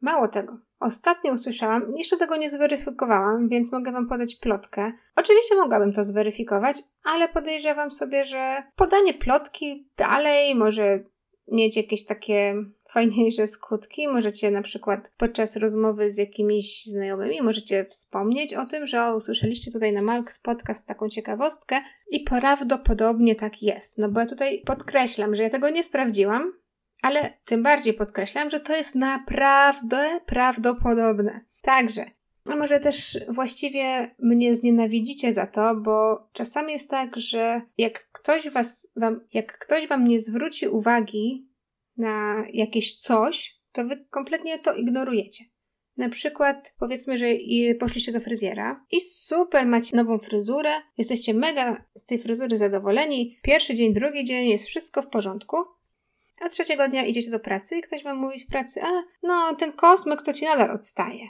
Mało 0.00 0.28
tego. 0.28 0.58
Ostatnio 0.82 1.32
usłyszałam, 1.32 1.96
jeszcze 1.96 2.16
tego 2.16 2.36
nie 2.36 2.50
zweryfikowałam, 2.50 3.48
więc 3.48 3.72
mogę 3.72 3.92
Wam 3.92 4.08
podać 4.08 4.36
plotkę. 4.36 4.92
Oczywiście 5.16 5.54
mogłabym 5.54 5.92
to 5.92 6.04
zweryfikować, 6.04 6.76
ale 7.04 7.28
podejrzewam 7.28 7.90
sobie, 7.90 8.24
że 8.24 8.62
podanie 8.76 9.14
plotki 9.14 9.88
dalej 9.96 10.54
może 10.54 11.04
mieć 11.48 11.76
jakieś 11.76 12.04
takie 12.04 12.54
fajniejsze 12.92 13.46
skutki. 13.46 14.08
Możecie 14.08 14.50
na 14.50 14.62
przykład 14.62 15.12
podczas 15.16 15.56
rozmowy 15.56 16.12
z 16.12 16.18
jakimiś 16.18 16.84
znajomymi, 16.86 17.42
możecie 17.42 17.84
wspomnieć 17.84 18.54
o 18.54 18.66
tym, 18.66 18.86
że 18.86 19.04
o, 19.04 19.16
usłyszeliście 19.16 19.72
tutaj 19.72 19.92
na 19.92 20.02
Malks 20.02 20.38
podcast 20.38 20.86
taką 20.86 21.08
ciekawostkę 21.08 21.80
i 22.10 22.20
prawdopodobnie 22.20 23.34
tak 23.34 23.62
jest. 23.62 23.98
No 23.98 24.08
bo 24.08 24.20
ja 24.20 24.26
tutaj 24.26 24.62
podkreślam, 24.66 25.34
że 25.34 25.42
ja 25.42 25.50
tego 25.50 25.70
nie 25.70 25.84
sprawdziłam, 25.84 26.52
ale 27.02 27.38
tym 27.44 27.62
bardziej 27.62 27.94
podkreślam, 27.94 28.50
że 28.50 28.60
to 28.60 28.76
jest 28.76 28.94
naprawdę 28.94 30.20
prawdopodobne. 30.26 31.40
Także, 31.62 32.10
a 32.44 32.56
może 32.56 32.80
też 32.80 33.18
właściwie 33.28 34.14
mnie 34.18 34.54
znienawidzicie 34.54 35.32
za 35.32 35.46
to, 35.46 35.74
bo 35.74 36.28
czasami 36.32 36.72
jest 36.72 36.90
tak, 36.90 37.16
że 37.16 37.60
jak 37.78 38.10
ktoś 38.12 38.50
was, 38.50 38.92
wam, 38.96 39.20
jak 39.32 39.58
ktoś 39.58 39.88
wam 39.88 40.08
nie 40.08 40.20
zwróci 40.20 40.68
uwagi 40.68 41.48
na 41.96 42.44
jakieś 42.52 42.96
coś, 42.96 43.56
to 43.72 43.84
wy 43.84 44.06
kompletnie 44.10 44.58
to 44.58 44.74
ignorujecie. 44.74 45.44
Na 45.96 46.08
przykład, 46.08 46.74
powiedzmy, 46.78 47.18
że 47.18 47.26
poszliście 47.80 48.12
do 48.12 48.20
fryzjera 48.20 48.86
i 48.90 49.00
super, 49.00 49.66
macie 49.66 49.96
nową 49.96 50.18
fryzurę, 50.18 50.70
jesteście 50.98 51.34
mega 51.34 51.84
z 51.94 52.04
tej 52.04 52.18
fryzury 52.18 52.58
zadowoleni. 52.58 53.38
Pierwszy 53.42 53.74
dzień, 53.74 53.92
drugi 53.92 54.24
dzień 54.24 54.48
jest 54.48 54.66
wszystko 54.66 55.02
w 55.02 55.08
porządku, 55.08 55.56
a 56.42 56.48
trzeciego 56.48 56.88
dnia 56.88 57.04
idziecie 57.04 57.30
do 57.30 57.40
pracy 57.40 57.76
i 57.76 57.82
ktoś 57.82 58.04
wam 58.04 58.18
mówi 58.18 58.40
w 58.40 58.46
pracy, 58.46 58.80
a 58.82 59.02
no 59.22 59.54
ten 59.58 59.72
kosmyk 59.72 60.22
to 60.22 60.32
ci 60.32 60.44
nadal 60.44 60.70
odstaje. 60.70 61.28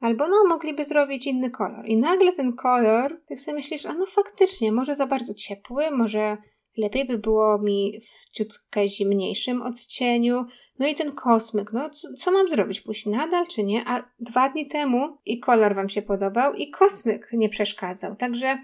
Albo 0.00 0.28
no, 0.28 0.44
mogliby 0.48 0.84
zrobić 0.84 1.26
inny 1.26 1.50
kolor. 1.50 1.86
I 1.86 1.96
nagle 1.96 2.32
ten 2.32 2.52
kolor, 2.52 3.20
tak 3.28 3.40
sobie 3.40 3.54
myślisz, 3.54 3.86
a 3.86 3.94
no 3.94 4.06
faktycznie, 4.06 4.72
może 4.72 4.94
za 4.94 5.06
bardzo 5.06 5.34
ciepły, 5.34 5.90
może 5.90 6.36
lepiej 6.76 7.04
by 7.04 7.18
było 7.18 7.58
mi 7.58 8.00
w 8.00 8.30
ciutkę 8.30 8.88
zimniejszym 8.88 9.62
odcieniu. 9.62 10.44
No 10.78 10.86
i 10.86 10.94
ten 10.94 11.12
kosmyk, 11.12 11.72
no 11.72 11.90
co, 11.90 12.08
co 12.18 12.30
mam 12.30 12.48
zrobić? 12.48 12.80
Pójść 12.80 13.06
nadal 13.06 13.46
czy 13.46 13.62
nie? 13.62 13.84
A 13.86 14.10
dwa 14.18 14.48
dni 14.48 14.68
temu 14.68 15.18
i 15.26 15.40
kolor 15.40 15.74
wam 15.74 15.88
się 15.88 16.02
podobał 16.02 16.54
i 16.54 16.70
kosmyk 16.70 17.28
nie 17.32 17.48
przeszkadzał. 17.48 18.16
Także 18.16 18.58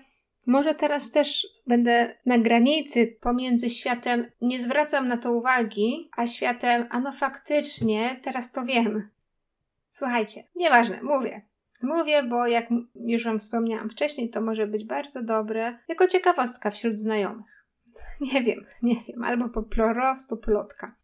może 0.51 0.75
teraz 0.75 1.11
też 1.11 1.47
będę 1.67 2.15
na 2.27 2.39
granicy 2.39 3.17
pomiędzy 3.21 3.71
światem 3.71 4.31
nie 4.41 4.61
zwracam 4.61 5.09
na 5.09 5.17
to 5.17 5.33
uwagi, 5.33 6.11
a 6.17 6.27
światem, 6.27 6.87
a 6.91 7.01
no 7.01 7.13
faktycznie, 7.13 8.21
teraz 8.23 8.53
to 8.53 8.65
wiem. 8.65 9.09
Słuchajcie, 9.91 10.45
nieważne, 10.57 11.03
mówię. 11.03 11.43
Mówię, 11.83 12.23
bo 12.23 12.47
jak 12.47 12.69
już 12.95 13.25
Wam 13.25 13.39
wspomniałam 13.39 13.91
wcześniej, 13.91 14.31
to 14.31 14.41
może 14.41 14.67
być 14.67 14.85
bardzo 14.85 15.23
dobre 15.23 15.79
jako 15.89 16.07
ciekawostka 16.07 16.71
wśród 16.71 16.99
znajomych. 16.99 17.67
Nie 18.33 18.43
wiem, 18.43 18.67
nie 18.83 18.97
wiem, 19.09 19.25
albo 19.25 19.49
po 19.49 19.63
prostu 19.63 20.37
plotka. 20.37 20.95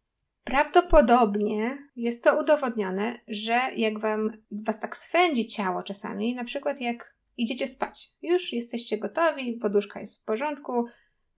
Prawdopodobnie 0.43 1.77
jest 1.95 2.23
to 2.23 2.39
udowodnione, 2.39 3.19
że 3.27 3.59
jak 3.75 3.99
wam, 3.99 4.31
was 4.51 4.79
tak 4.79 4.97
swędzi 4.97 5.47
ciało 5.47 5.83
czasami, 5.83 6.35
na 6.35 6.43
przykład 6.43 6.81
jak 6.81 7.16
idziecie 7.37 7.67
spać. 7.67 8.13
Już 8.21 8.53
jesteście 8.53 8.97
gotowi, 8.97 9.53
poduszka 9.53 9.99
jest 9.99 10.21
w 10.21 10.25
porządku, 10.25 10.85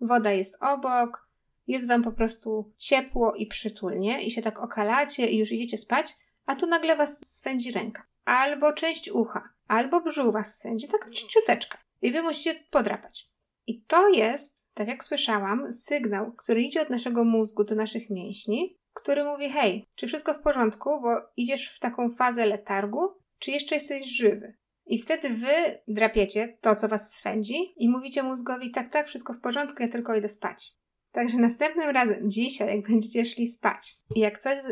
woda 0.01 0.31
jest 0.31 0.57
obok, 0.61 1.29
jest 1.67 1.87
wam 1.87 2.03
po 2.03 2.11
prostu 2.11 2.73
ciepło 2.77 3.35
i 3.35 3.47
przytulnie 3.47 4.23
i 4.23 4.31
się 4.31 4.41
tak 4.41 4.59
okalacie 4.59 5.27
i 5.27 5.37
już 5.37 5.51
idziecie 5.51 5.77
spać, 5.77 6.15
a 6.45 6.55
tu 6.55 6.67
nagle 6.67 6.97
was 6.97 7.35
swędzi 7.35 7.71
ręka. 7.71 8.05
Albo 8.25 8.73
część 8.73 9.09
ucha, 9.09 9.49
albo 9.67 10.01
brzuch 10.01 10.33
was 10.33 10.57
swędzi, 10.57 10.87
tak 10.87 11.09
ciuteczka. 11.11 11.77
I 12.01 12.11
wy 12.11 12.21
musicie 12.21 12.63
podrapać. 12.69 13.29
I 13.67 13.81
to 13.81 14.09
jest, 14.09 14.69
tak 14.73 14.87
jak 14.87 15.03
słyszałam, 15.03 15.73
sygnał, 15.73 16.31
który 16.31 16.61
idzie 16.61 16.81
od 16.81 16.89
naszego 16.89 17.23
mózgu 17.25 17.63
do 17.63 17.75
naszych 17.75 18.09
mięśni, 18.09 18.77
który 18.93 19.23
mówi: 19.23 19.49
Hej, 19.49 19.89
czy 19.95 20.07
wszystko 20.07 20.33
w 20.33 20.41
porządku, 20.41 21.01
bo 21.01 21.09
idziesz 21.37 21.69
w 21.75 21.79
taką 21.79 22.09
fazę 22.09 22.45
letargu, 22.45 22.99
czy 23.39 23.51
jeszcze 23.51 23.75
jesteś 23.75 24.07
żywy? 24.07 24.57
I 24.89 24.99
wtedy 24.99 25.29
wy 25.29 25.81
drapiecie 25.87 26.57
to, 26.61 26.75
co 26.75 26.87
was 26.87 27.13
swędzi 27.13 27.73
i 27.77 27.89
mówicie 27.89 28.23
mózgowi, 28.23 28.71
tak, 28.71 28.87
tak, 28.87 29.07
wszystko 29.07 29.33
w 29.33 29.39
porządku, 29.39 29.83
ja 29.83 29.87
tylko 29.87 30.15
idę 30.15 30.29
spać. 30.29 30.73
Także 31.11 31.37
następnym 31.37 31.89
razem, 31.89 32.31
dzisiaj, 32.31 32.75
jak 32.75 32.87
będziecie 32.89 33.25
szli 33.25 33.47
spać 33.47 33.95
i 34.15 34.19
jak 34.19 34.37
coś 34.37 34.63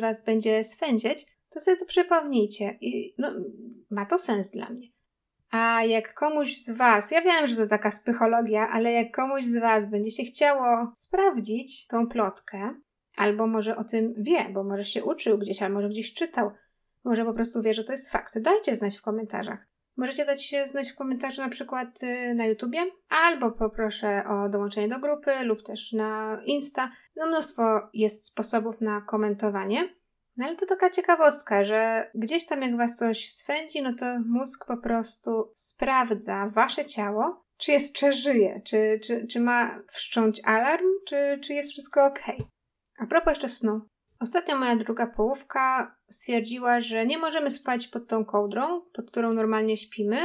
was 0.00 0.24
będzie 0.24 0.64
swędzić, 0.64 1.26
to 1.50 1.60
sobie 1.60 1.76
to 1.76 1.86
przypomnijcie. 1.86 2.78
I 2.80 3.14
no, 3.18 3.32
ma 3.90 4.06
to 4.06 4.18
sens 4.18 4.50
dla 4.50 4.70
mnie. 4.70 4.88
A 5.50 5.84
jak 5.84 6.14
komuś 6.14 6.56
z 6.58 6.70
Was, 6.70 7.10
ja 7.10 7.22
wiem, 7.22 7.46
że 7.46 7.56
to 7.56 7.66
taka 7.66 7.90
psychologia, 7.90 8.68
ale 8.68 8.92
jak 8.92 9.16
komuś 9.16 9.44
z 9.44 9.60
Was 9.60 9.90
będzie 9.90 10.10
się 10.10 10.22
chciało 10.22 10.92
sprawdzić 10.96 11.86
tą 11.86 12.06
plotkę, 12.06 12.74
albo 13.16 13.46
może 13.46 13.76
o 13.76 13.84
tym 13.84 14.14
wie, 14.18 14.48
bo 14.52 14.64
może 14.64 14.84
się 14.84 15.04
uczył 15.04 15.38
gdzieś, 15.38 15.62
albo 15.62 15.74
może 15.74 15.88
gdzieś 15.88 16.12
czytał, 16.12 16.50
może 17.04 17.24
po 17.24 17.34
prostu 17.34 17.62
wie, 17.62 17.74
że 17.74 17.84
to 17.84 17.92
jest 17.92 18.10
fakt. 18.10 18.38
Dajcie 18.38 18.76
znać 18.76 18.96
w 18.96 19.02
komentarzach. 19.02 19.66
Możecie 19.96 20.24
dać 20.24 20.54
znać 20.66 20.92
w 20.92 20.96
komentarzu 20.96 21.42
na 21.42 21.48
przykład 21.48 22.02
y, 22.02 22.34
na 22.34 22.46
YouTubie, 22.46 22.80
albo 23.08 23.50
poproszę 23.50 24.24
o 24.28 24.48
dołączenie 24.48 24.88
do 24.88 24.98
grupy, 24.98 25.30
lub 25.44 25.62
też 25.62 25.92
na 25.92 26.40
Insta. 26.44 26.90
No 27.16 27.26
mnóstwo 27.26 27.80
jest 27.94 28.24
sposobów 28.24 28.80
na 28.80 29.00
komentowanie. 29.00 29.88
No 30.36 30.46
ale 30.46 30.56
to 30.56 30.66
taka 30.66 30.90
ciekawostka, 30.90 31.64
że 31.64 32.10
gdzieś 32.14 32.46
tam 32.46 32.62
jak 32.62 32.76
was 32.76 32.96
coś 32.96 33.30
swędzi, 33.30 33.82
no 33.82 33.92
to 33.98 34.04
mózg 34.26 34.66
po 34.66 34.76
prostu 34.76 35.52
sprawdza 35.54 36.50
wasze 36.52 36.84
ciało, 36.84 37.44
czy 37.56 37.72
jeszcze 37.72 38.12
żyje, 38.12 38.62
czy, 38.64 39.00
czy, 39.04 39.26
czy 39.26 39.40
ma 39.40 39.82
wszcząć 39.92 40.40
alarm, 40.44 40.86
czy, 41.08 41.38
czy 41.42 41.52
jest 41.52 41.70
wszystko 41.70 42.06
ok. 42.06 42.20
A 42.98 43.06
propos 43.06 43.30
jeszcze 43.30 43.48
snu. 43.48 43.80
Ostatnio 44.20 44.56
moja 44.56 44.76
druga 44.76 45.06
połówka 45.06 45.96
stwierdziła, 46.10 46.80
że 46.80 47.06
nie 47.06 47.18
możemy 47.18 47.50
spać 47.50 47.88
pod 47.88 48.08
tą 48.08 48.24
kołdrą, 48.24 48.80
pod 48.94 49.10
którą 49.10 49.32
normalnie 49.32 49.76
śpimy. 49.76 50.16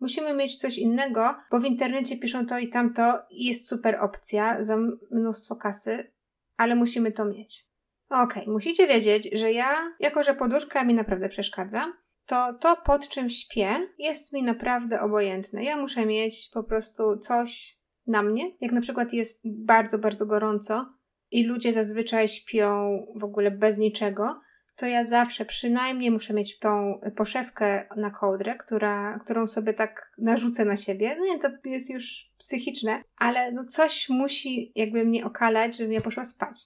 Musimy 0.00 0.34
mieć 0.34 0.56
coś 0.56 0.78
innego, 0.78 1.34
bo 1.50 1.60
w 1.60 1.64
internecie 1.64 2.16
piszą 2.16 2.46
to 2.46 2.58
i 2.58 2.68
tamto 2.68 3.18
i 3.30 3.44
jest 3.44 3.68
super 3.68 3.98
opcja 4.00 4.62
za 4.62 4.76
mnóstwo 5.10 5.56
kasy, 5.56 6.12
ale 6.56 6.74
musimy 6.74 7.12
to 7.12 7.24
mieć. 7.24 7.68
Okej, 8.08 8.42
okay, 8.42 8.52
musicie 8.52 8.86
wiedzieć, 8.86 9.28
że 9.32 9.52
ja, 9.52 9.96
jako 10.00 10.22
że 10.22 10.34
poduszka 10.34 10.84
mi 10.84 10.94
naprawdę 10.94 11.28
przeszkadza, 11.28 11.92
to 12.26 12.52
to 12.60 12.76
pod 12.76 13.08
czym 13.08 13.30
śpię 13.30 13.88
jest 13.98 14.32
mi 14.32 14.42
naprawdę 14.42 15.00
obojętne. 15.00 15.64
Ja 15.64 15.76
muszę 15.76 16.06
mieć 16.06 16.50
po 16.54 16.64
prostu 16.64 17.18
coś 17.18 17.78
na 18.06 18.22
mnie. 18.22 18.50
Jak 18.60 18.72
na 18.72 18.80
przykład 18.80 19.12
jest 19.12 19.40
bardzo, 19.44 19.98
bardzo 19.98 20.26
gorąco, 20.26 20.98
i 21.30 21.44
ludzie 21.44 21.72
zazwyczaj 21.72 22.28
śpią 22.28 22.98
w 23.16 23.24
ogóle 23.24 23.50
bez 23.50 23.78
niczego, 23.78 24.40
to 24.78 24.86
ja 24.86 25.04
zawsze 25.04 25.44
przynajmniej 25.44 26.10
muszę 26.10 26.34
mieć 26.34 26.58
tą 26.58 27.00
poszewkę 27.16 27.88
na 27.96 28.10
kołdrę, 28.10 28.56
która, 28.56 29.18
którą 29.24 29.46
sobie 29.46 29.74
tak 29.74 30.12
narzucę 30.18 30.64
na 30.64 30.76
siebie. 30.76 31.16
No 31.18 31.24
nie, 31.24 31.38
to 31.38 31.48
jest 31.64 31.90
już 31.90 32.30
psychiczne, 32.38 33.02
ale 33.16 33.52
no 33.52 33.64
coś 33.64 34.08
musi 34.08 34.72
jakby 34.74 35.04
mnie 35.04 35.24
okalać, 35.24 35.76
żebym 35.76 35.92
ja 35.92 36.00
poszła 36.00 36.24
spać. 36.24 36.58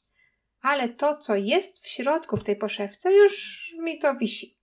Ale 0.60 0.88
to, 0.88 1.16
co 1.16 1.36
jest 1.36 1.84
w 1.84 1.88
środku 1.88 2.36
w 2.36 2.44
tej 2.44 2.56
poszewce, 2.56 3.12
już 3.12 3.66
mi 3.82 3.98
to 3.98 4.16
wisi. 4.16 4.58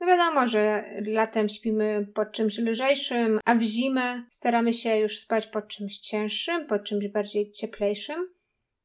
No 0.00 0.06
wiadomo, 0.06 0.48
że 0.48 0.84
latem 1.06 1.48
śpimy 1.48 2.06
pod 2.14 2.32
czymś 2.32 2.58
lżejszym, 2.58 3.40
a 3.44 3.54
w 3.54 3.62
zimę 3.62 4.26
staramy 4.30 4.72
się 4.72 4.96
już 4.96 5.18
spać 5.18 5.46
pod 5.46 5.68
czymś 5.68 5.98
cięższym, 5.98 6.66
pod 6.66 6.84
czymś 6.84 7.08
bardziej 7.08 7.52
cieplejszym. 7.52 8.26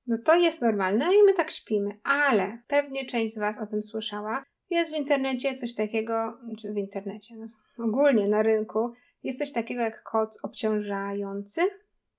No 0.07 0.17
to 0.25 0.35
jest 0.35 0.61
normalne 0.61 1.05
i 1.05 1.23
my 1.23 1.33
tak 1.33 1.51
śpimy, 1.51 1.99
ale 2.03 2.61
pewnie 2.67 3.05
część 3.05 3.33
z 3.33 3.39
Was 3.39 3.61
o 3.61 3.67
tym 3.67 3.83
słyszała. 3.83 4.43
Jest 4.69 4.93
w 4.93 4.97
internecie 4.97 5.55
coś 5.55 5.75
takiego, 5.75 6.37
czy 6.61 6.73
w 6.73 6.77
internecie, 6.77 7.35
no, 7.35 7.47
ogólnie 7.85 8.27
na 8.27 8.43
rynku, 8.43 8.93
jest 9.23 9.39
coś 9.39 9.51
takiego 9.51 9.81
jak 9.81 10.03
koc 10.03 10.39
obciążający. 10.43 11.61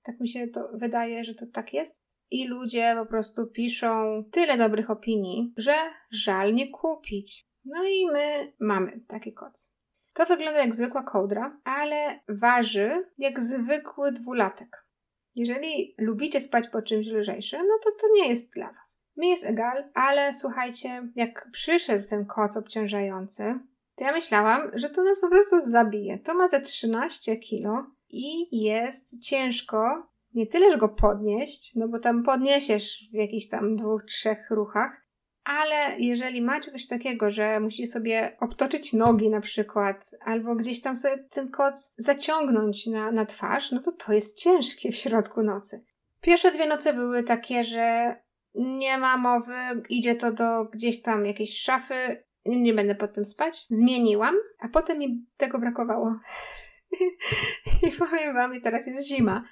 Tak 0.03 0.19
mi 0.19 0.29
się 0.29 0.47
to 0.47 0.69
wydaje, 0.73 1.23
że 1.23 1.35
to 1.35 1.45
tak 1.53 1.73
jest. 1.73 1.99
I 2.31 2.47
ludzie 2.47 2.95
po 2.97 3.05
prostu 3.05 3.47
piszą 3.47 4.23
tyle 4.31 4.57
dobrych 4.57 4.89
opinii, 4.89 5.53
że 5.57 5.73
żal 6.11 6.53
nie 6.53 6.71
kupić. 6.71 7.47
No 7.65 7.83
i 7.83 8.05
my 8.13 8.53
mamy 8.59 8.99
taki 9.07 9.33
koc. 9.33 9.71
To 10.13 10.25
wygląda 10.25 10.59
jak 10.59 10.75
zwykła 10.75 11.03
kołdra, 11.03 11.59
ale 11.63 12.19
waży 12.29 13.05
jak 13.17 13.39
zwykły 13.39 14.11
dwulatek. 14.11 14.88
Jeżeli 15.35 15.95
lubicie 15.97 16.41
spać 16.41 16.67
po 16.67 16.81
czymś 16.81 17.07
lżejszym, 17.07 17.59
no 17.67 17.73
to 17.83 17.89
to 18.01 18.13
nie 18.13 18.29
jest 18.29 18.53
dla 18.53 18.73
Was. 18.73 18.99
Mi 19.17 19.29
jest 19.29 19.45
egal, 19.45 19.83
ale 19.93 20.33
słuchajcie, 20.33 21.11
jak 21.15 21.49
przyszedł 21.51 22.07
ten 22.09 22.25
koc 22.25 22.57
obciążający, 22.57 23.59
to 23.95 24.05
ja 24.05 24.11
myślałam, 24.11 24.71
że 24.73 24.89
to 24.89 25.03
nas 25.03 25.21
po 25.21 25.29
prostu 25.29 25.59
zabije. 25.59 26.19
To 26.19 26.33
ma 26.33 26.47
ze 26.47 26.61
13 26.61 27.37
kilo 27.37 27.85
i 28.09 28.61
jest 28.63 29.19
ciężko 29.19 30.09
nie 30.33 30.47
tyle, 30.47 30.71
że 30.71 30.77
go 30.77 30.89
podnieść, 30.89 31.75
no 31.75 31.87
bo 31.87 31.99
tam 31.99 32.23
podniesiesz 32.23 33.09
w 33.11 33.15
jakichś 33.15 33.47
tam 33.47 33.75
dwóch, 33.75 34.03
trzech 34.03 34.51
ruchach, 34.51 35.08
ale 35.49 35.99
jeżeli 35.99 36.41
macie 36.41 36.71
coś 36.71 36.87
takiego, 36.87 37.31
że 37.31 37.59
musicie 37.59 37.87
sobie 37.87 38.37
obtoczyć 38.39 38.93
nogi 38.93 39.29
na 39.29 39.41
przykład, 39.41 40.11
albo 40.21 40.55
gdzieś 40.55 40.81
tam 40.81 40.97
sobie 40.97 41.17
ten 41.29 41.51
koc 41.51 41.93
zaciągnąć 41.97 42.87
na, 42.87 43.11
na 43.11 43.25
twarz, 43.25 43.71
no 43.71 43.81
to 43.81 43.91
to 43.91 44.13
jest 44.13 44.37
ciężkie 44.37 44.91
w 44.91 44.95
środku 44.95 45.43
nocy. 45.43 45.83
Pierwsze 46.21 46.51
dwie 46.51 46.67
noce 46.67 46.93
były 46.93 47.23
takie, 47.23 47.63
że 47.63 48.15
nie 48.55 48.97
ma 48.97 49.17
mowy, 49.17 49.53
idzie 49.89 50.15
to 50.15 50.31
do 50.31 50.65
gdzieś 50.65 51.01
tam 51.01 51.25
jakiejś 51.25 51.59
szafy, 51.59 52.23
nie 52.45 52.73
będę 52.73 52.95
pod 52.95 53.13
tym 53.13 53.25
spać. 53.25 53.65
Zmieniłam, 53.69 54.35
a 54.59 54.67
potem 54.67 54.99
mi 54.99 55.25
tego 55.37 55.59
brakowało. 55.59 56.19
I 57.87 57.91
powiem 57.91 58.33
wam, 58.33 58.55
i 58.55 58.61
teraz 58.61 58.87
jest 58.87 59.07
zima, 59.07 59.43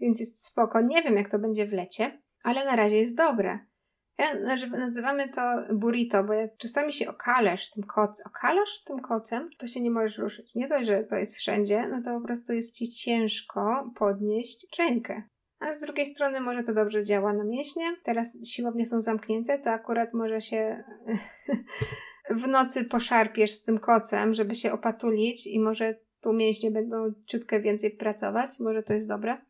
więc 0.00 0.20
jest 0.20 0.46
spoko. 0.46 0.80
Nie 0.80 1.02
wiem, 1.02 1.16
jak 1.16 1.28
to 1.28 1.38
będzie 1.38 1.66
w 1.66 1.72
lecie, 1.72 2.22
ale 2.42 2.64
na 2.64 2.76
razie 2.76 2.96
jest 2.96 3.16
dobre. 3.16 3.58
Ja, 4.18 4.56
nazywamy 4.68 5.28
to 5.28 5.40
burrito, 5.74 6.24
bo 6.24 6.32
jak 6.32 6.56
czasami 6.56 6.92
się 6.92 7.08
okalasz 7.08 7.70
tym 7.70 7.84
kocem, 7.84 8.26
okalasz 8.26 8.82
tym 8.84 8.98
kocem, 8.98 9.50
to 9.58 9.66
się 9.66 9.80
nie 9.80 9.90
możesz 9.90 10.18
ruszyć. 10.18 10.54
Nie 10.54 10.68
dość, 10.68 10.86
że 10.86 11.04
to 11.04 11.16
jest 11.16 11.36
wszędzie, 11.36 11.88
no 11.88 12.00
to 12.04 12.20
po 12.20 12.26
prostu 12.26 12.52
jest 12.52 12.74
ci 12.74 12.90
ciężko 12.90 13.90
podnieść 13.96 14.66
rękę. 14.78 15.22
A 15.60 15.72
z 15.72 15.80
drugiej 15.80 16.06
strony 16.06 16.40
może 16.40 16.62
to 16.62 16.74
dobrze 16.74 17.04
działa 17.04 17.32
na 17.32 17.44
mięśnie. 17.44 17.96
Teraz 18.04 18.36
siłownie 18.46 18.86
są 18.86 19.00
zamknięte, 19.00 19.58
to 19.58 19.70
akurat 19.70 20.14
może 20.14 20.40
się 20.40 20.84
w 22.42 22.48
nocy 22.48 22.84
poszarpiesz 22.84 23.50
z 23.50 23.62
tym 23.62 23.78
kocem, 23.78 24.34
żeby 24.34 24.54
się 24.54 24.72
opatulić 24.72 25.46
i 25.46 25.60
może 25.60 25.94
tu 26.20 26.32
mięśnie 26.32 26.70
będą 26.70 27.12
ciutkę 27.26 27.60
więcej 27.60 27.90
pracować. 27.90 28.60
Może 28.60 28.82
to 28.82 28.92
jest 28.92 29.08
dobre. 29.08 29.45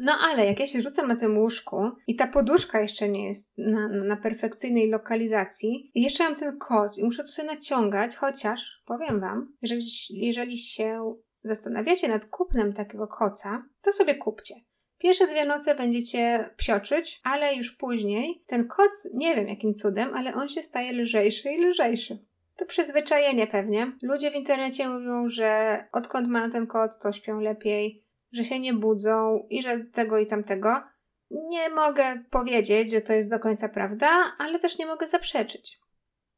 No 0.00 0.12
ale 0.20 0.46
jak 0.46 0.60
ja 0.60 0.66
się 0.66 0.82
rzucam 0.82 1.08
na 1.08 1.16
tym 1.16 1.38
łóżku 1.38 1.90
i 2.06 2.16
ta 2.16 2.26
poduszka 2.26 2.80
jeszcze 2.80 3.08
nie 3.08 3.28
jest 3.28 3.52
na, 3.58 3.88
na 3.88 4.16
perfekcyjnej 4.16 4.90
lokalizacji 4.90 5.90
i 5.94 6.02
jeszcze 6.02 6.24
mam 6.24 6.36
ten 6.36 6.58
koc 6.58 6.98
i 6.98 7.04
muszę 7.04 7.22
to 7.22 7.28
sobie 7.28 7.48
naciągać, 7.48 8.16
chociaż 8.16 8.82
powiem 8.86 9.20
Wam, 9.20 9.52
że 9.62 9.74
jeżeli 10.10 10.58
się 10.58 11.14
zastanawiacie 11.42 12.08
nad 12.08 12.24
kupnem 12.24 12.72
takiego 12.72 13.08
koca, 13.08 13.64
to 13.82 13.92
sobie 13.92 14.14
kupcie. 14.14 14.54
Pierwsze 14.98 15.26
dwie 15.26 15.44
noce 15.44 15.74
będziecie 15.74 16.50
psioczyć, 16.56 17.20
ale 17.24 17.54
już 17.54 17.76
później 17.76 18.42
ten 18.46 18.68
koc, 18.68 19.08
nie 19.14 19.36
wiem 19.36 19.48
jakim 19.48 19.74
cudem, 19.74 20.14
ale 20.14 20.34
on 20.34 20.48
się 20.48 20.62
staje 20.62 20.92
lżejszy 20.92 21.50
i 21.50 21.64
lżejszy. 21.64 22.18
To 22.56 22.66
przyzwyczajenie 22.66 23.46
pewnie. 23.46 23.92
Ludzie 24.02 24.30
w 24.30 24.34
internecie 24.34 24.88
mówią, 24.88 25.28
że 25.28 25.78
odkąd 25.92 26.28
mają 26.28 26.50
ten 26.50 26.66
koc, 26.66 26.98
to 26.98 27.12
śpią 27.12 27.40
lepiej, 27.40 28.04
że 28.32 28.44
się 28.44 28.60
nie 28.60 28.74
budzą 28.74 29.46
i 29.50 29.62
że 29.62 29.80
tego 29.80 30.18
i 30.18 30.26
tamtego. 30.26 30.82
Nie 31.30 31.70
mogę 31.70 32.24
powiedzieć, 32.30 32.90
że 32.90 33.00
to 33.00 33.12
jest 33.12 33.30
do 33.30 33.38
końca 33.38 33.68
prawda, 33.68 34.08
ale 34.38 34.58
też 34.58 34.78
nie 34.78 34.86
mogę 34.86 35.06
zaprzeczyć. 35.06 35.80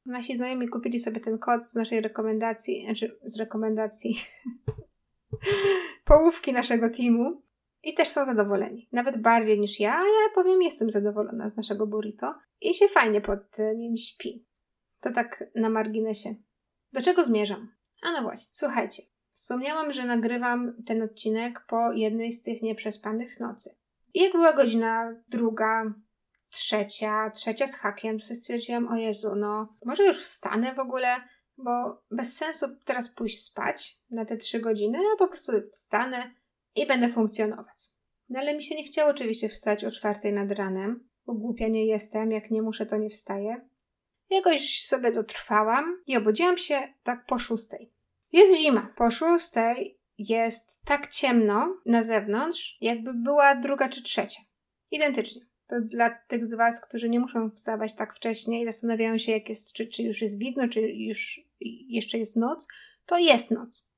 Nasi 0.06 0.36
znajomi 0.36 0.68
kupili 0.68 1.00
sobie 1.00 1.20
ten 1.20 1.38
kod 1.38 1.62
z 1.62 1.74
naszej 1.74 2.00
rekomendacji, 2.00 2.84
znaczy 2.84 3.18
z 3.24 3.36
rekomendacji 3.36 4.16
połówki 6.04 6.52
naszego 6.52 6.90
teamu 6.90 7.42
i 7.82 7.94
też 7.94 8.08
są 8.08 8.24
zadowoleni. 8.24 8.88
Nawet 8.92 9.22
bardziej 9.22 9.60
niż 9.60 9.80
ja, 9.80 9.94
ja 9.94 10.34
powiem, 10.34 10.62
jestem 10.62 10.90
zadowolona 10.90 11.48
z 11.48 11.56
naszego 11.56 11.86
burrito 11.86 12.34
i 12.60 12.74
się 12.74 12.88
fajnie 12.88 13.20
pod 13.20 13.58
nim 13.76 13.96
śpi. 13.96 14.46
To 15.00 15.12
tak 15.12 15.44
na 15.54 15.70
marginesie. 15.70 16.34
Do 16.92 17.02
czego 17.02 17.24
zmierzam? 17.24 17.74
A 18.02 18.12
no 18.12 18.22
właśnie, 18.22 18.50
słuchajcie. 18.54 19.02
Wspomniałam, 19.32 19.92
że 19.92 20.04
nagrywam 20.04 20.76
ten 20.86 21.02
odcinek 21.02 21.64
po 21.68 21.92
jednej 21.92 22.32
z 22.32 22.42
tych 22.42 22.62
nieprzespanych 22.62 23.40
nocy. 23.40 23.76
I 24.14 24.22
jak 24.22 24.32
była 24.32 24.52
godzina 24.52 25.14
druga, 25.28 25.94
trzecia, 26.50 27.30
trzecia 27.30 27.66
z 27.66 27.74
hakiem, 27.74 28.18
to 28.18 28.34
stwierdziłam, 28.34 28.88
o 28.88 28.96
Jezu, 28.96 29.34
no 29.36 29.76
może 29.84 30.04
już 30.04 30.20
wstanę 30.20 30.74
w 30.74 30.78
ogóle, 30.78 31.16
bo 31.58 32.02
bez 32.10 32.36
sensu 32.36 32.66
teraz 32.84 33.08
pójść 33.08 33.44
spać 33.44 33.98
na 34.10 34.24
te 34.24 34.36
trzy 34.36 34.60
godziny, 34.60 34.98
a 35.14 35.18
po 35.18 35.28
prostu 35.28 35.52
wstanę 35.72 36.30
i 36.74 36.86
będę 36.86 37.08
funkcjonować. 37.08 37.92
No 38.28 38.40
ale 38.40 38.56
mi 38.56 38.62
się 38.62 38.74
nie 38.74 38.84
chciało 38.84 39.10
oczywiście 39.10 39.48
wstać 39.48 39.84
o 39.84 39.90
czwartej 39.90 40.32
nad 40.32 40.50
ranem, 40.50 41.08
bo 41.26 41.34
głupia 41.34 41.68
nie 41.68 41.86
jestem, 41.86 42.32
jak 42.32 42.50
nie 42.50 42.62
muszę, 42.62 42.86
to 42.86 42.96
nie 42.96 43.10
wstaję. 43.10 43.68
Jakoś 44.30 44.84
sobie 44.84 45.12
dotrwałam 45.12 46.02
i 46.06 46.16
obudziłam 46.16 46.58
się 46.58 46.94
tak 47.02 47.26
po 47.26 47.38
szóstej. 47.38 47.92
Jest 48.32 48.56
zima. 48.56 48.88
Po 48.96 49.10
szóstej 49.10 49.98
jest 50.18 50.80
tak 50.84 51.08
ciemno 51.08 51.76
na 51.86 52.02
zewnątrz, 52.02 52.78
jakby 52.80 53.14
była 53.14 53.54
druga 53.54 53.88
czy 53.88 54.02
trzecia. 54.02 54.40
Identycznie. 54.90 55.42
To 55.66 55.80
dla 55.80 56.10
tych 56.10 56.46
z 56.46 56.54
Was, 56.54 56.80
którzy 56.80 57.08
nie 57.08 57.20
muszą 57.20 57.50
wstawać 57.50 57.94
tak 57.94 58.16
wcześnie 58.16 58.62
i 58.62 58.66
zastanawiają 58.66 59.18
się, 59.18 59.32
jak 59.32 59.48
jest, 59.48 59.72
czy, 59.72 59.86
czy 59.86 60.02
już 60.02 60.22
jest 60.22 60.38
widno, 60.38 60.68
czy 60.68 60.80
już 60.80 61.40
jeszcze 61.88 62.18
jest 62.18 62.36
noc, 62.36 62.68
to 63.06 63.18
jest 63.18 63.50
noc. 63.50 63.88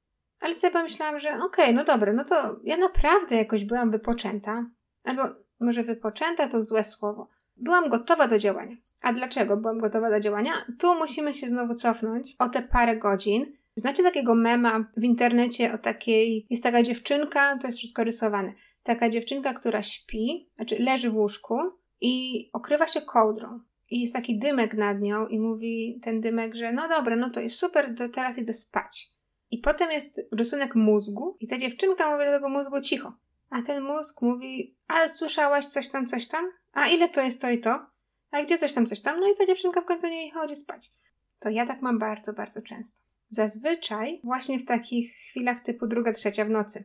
Ale 0.41 0.55
sobie 0.55 0.73
pomyślałam, 0.73 1.21
że 1.21 1.29
okej, 1.29 1.45
okay, 1.45 1.73
no 1.73 1.85
dobra, 1.85 2.13
no 2.13 2.25
to 2.25 2.61
ja 2.65 2.77
naprawdę 2.77 3.37
jakoś 3.37 3.65
byłam 3.65 3.91
wypoczęta. 3.91 4.67
Albo 5.05 5.23
może 5.61 5.83
wypoczęta 5.83 6.49
to 6.49 6.63
złe 6.63 6.85
słowo. 6.85 7.29
Byłam 7.57 7.89
gotowa 7.89 8.29
do 8.29 8.39
działania. 8.39 8.77
A 9.01 9.13
dlaczego 9.13 9.57
byłam 9.57 9.79
gotowa 9.79 10.11
do 10.11 10.21
działania? 10.21 10.53
Tu 10.79 10.95
musimy 10.95 11.35
się 11.35 11.49
znowu 11.49 11.75
cofnąć 11.75 12.37
o 12.39 12.49
te 12.49 12.63
parę 12.63 12.97
godzin, 12.97 13.57
Znacie 13.77 14.03
takiego 14.03 14.35
mema 14.35 14.85
w 14.97 15.05
internecie 15.05 15.73
o 15.73 15.79
takiej, 15.79 16.47
jest 16.51 16.63
taka 16.63 16.83
dziewczynka, 16.83 17.59
to 17.59 17.67
jest 17.67 17.79
wszystko 17.79 18.05
rysowane, 18.05 18.53
taka 18.83 19.11
dziewczynka, 19.11 19.55
która 19.55 19.83
śpi, 19.83 20.51
znaczy 20.57 20.77
leży 20.79 21.11
w 21.11 21.17
łóżku 21.17 21.59
i 22.01 22.45
okrywa 22.53 22.89
się 22.89 23.03
kołdrą. 23.03 23.61
I 23.91 24.01
jest 24.01 24.15
taki 24.15 24.39
dymek 24.39 24.75
nad 24.75 25.01
nią 25.01 25.27
i 25.27 25.39
mówi 25.39 26.01
ten 26.03 26.21
dymek, 26.21 26.55
że 26.55 26.73
no 26.73 26.89
dobra, 26.89 27.17
no 27.17 27.31
to 27.31 27.41
jest 27.41 27.57
super, 27.57 27.95
to 27.99 28.09
teraz 28.09 28.39
idę 28.39 28.53
spać. 28.53 29.13
I 29.51 29.59
potem 29.59 29.91
jest 29.91 30.21
rysunek 30.33 30.75
mózgu 30.75 31.37
i 31.41 31.49
ta 31.49 31.59
dziewczynka 31.59 32.11
mówi 32.11 32.25
do 32.25 32.31
tego 32.31 32.49
mózgu 32.49 32.81
cicho. 32.81 33.13
A 33.51 33.63
ten 33.63 33.83
mózg 33.83 34.23
mówi, 34.23 34.77
a 34.89 35.09
słyszałaś 35.09 35.67
coś 35.67 35.89
tam, 35.89 36.07
coś 36.07 36.29
tam? 36.29 36.45
A 36.73 36.87
ile 36.87 37.09
to 37.09 37.21
jest 37.23 37.41
to 37.41 37.51
i 37.51 37.61
to? 37.61 37.87
A 38.31 38.43
gdzie 38.43 38.59
coś 38.59 38.73
tam, 38.73 38.87
coś 38.87 39.01
tam? 39.01 39.21
No 39.21 39.29
i 39.29 39.37
ta 39.37 39.47
dziewczynka 39.47 39.81
w 39.81 39.85
końcu 39.85 40.09
nie 40.09 40.33
chodzi 40.33 40.57
spać. 40.57 40.91
To 41.39 41.49
ja 41.49 41.67
tak 41.67 41.83
mam 41.83 41.99
bardzo, 41.99 42.33
bardzo 42.33 42.63
często. 42.63 43.01
Zazwyczaj 43.31 44.21
właśnie 44.25 44.59
w 44.59 44.65
takich 44.65 45.15
chwilach 45.31 45.61
typu 45.61 45.87
druga, 45.87 46.13
trzecia 46.13 46.45
w 46.45 46.51
nocy. 46.51 46.85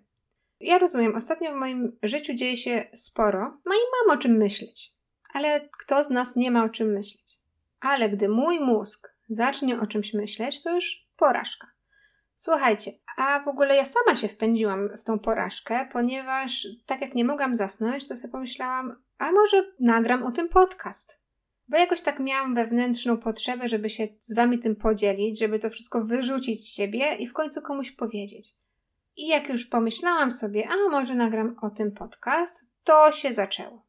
Ja 0.60 0.78
rozumiem, 0.78 1.16
ostatnio 1.16 1.52
w 1.52 1.56
moim 1.56 1.98
życiu 2.04 2.34
dzieje 2.34 2.58
się 2.58 2.84
sporo, 2.94 3.58
no 3.66 3.76
i 3.76 4.08
mam 4.08 4.18
o 4.18 4.22
czym 4.22 4.38
myśleć. 4.38 4.94
Ale 5.34 5.70
kto 5.80 6.04
z 6.04 6.10
nas 6.10 6.36
nie 6.36 6.52
ma 6.52 6.64
o 6.64 6.70
czym 6.70 6.94
myśleć? 6.94 7.40
Ale 7.80 8.10
gdy 8.10 8.30
mój 8.30 8.60
mózg 8.60 9.16
zacznie 9.28 9.80
o 9.80 9.88
czymś 9.88 10.14
myśleć, 10.14 10.64
to 10.64 10.76
już 10.76 11.08
porażka. 11.18 11.68
Słuchajcie, 12.36 12.92
a 13.18 13.40
w 13.40 13.48
ogóle 13.48 13.76
ja 13.76 13.86
sama 13.86 14.16
się 14.16 14.28
wpędziłam 14.28 14.90
w 14.98 15.04
tą 15.04 15.20
porażkę, 15.20 15.90
ponieważ 15.92 16.68
tak 16.86 17.02
jak 17.02 17.16
nie 17.16 17.26
mogłam 17.26 17.56
zasnąć, 17.56 18.08
to 18.08 18.18
sobie 18.18 18.32
pomyślałam, 18.32 19.04
a 19.18 19.32
może 19.32 19.72
nagram 19.80 20.24
o 20.24 20.32
tym 20.32 20.50
podcast. 20.50 21.19
Bo 21.70 21.78
jakoś 21.78 22.02
tak 22.02 22.20
miałam 22.20 22.56
wewnętrzną 22.56 23.18
potrzebę, 23.18 23.68
żeby 23.68 23.90
się 23.90 24.08
z 24.20 24.34
wami 24.34 24.60
tym 24.60 24.76
podzielić, 24.76 25.40
żeby 25.40 25.60
to 25.60 25.70
wszystko 25.70 26.04
wyrzucić 26.04 26.62
z 26.62 26.68
siebie 26.68 27.16
i 27.16 27.28
w 27.28 27.34
końcu 27.34 27.62
komuś 27.62 27.92
powiedzieć. 27.92 28.56
I 29.18 29.28
jak 29.28 29.50
już 29.50 29.66
pomyślałam 29.66 30.32
sobie, 30.32 30.68
a 30.70 30.90
może 30.90 31.16
nagram 31.16 31.56
o 31.62 31.70
tym 31.70 31.92
podcast, 31.92 32.66
to 32.84 33.12
się 33.12 33.34
zaczęło. 33.34 33.86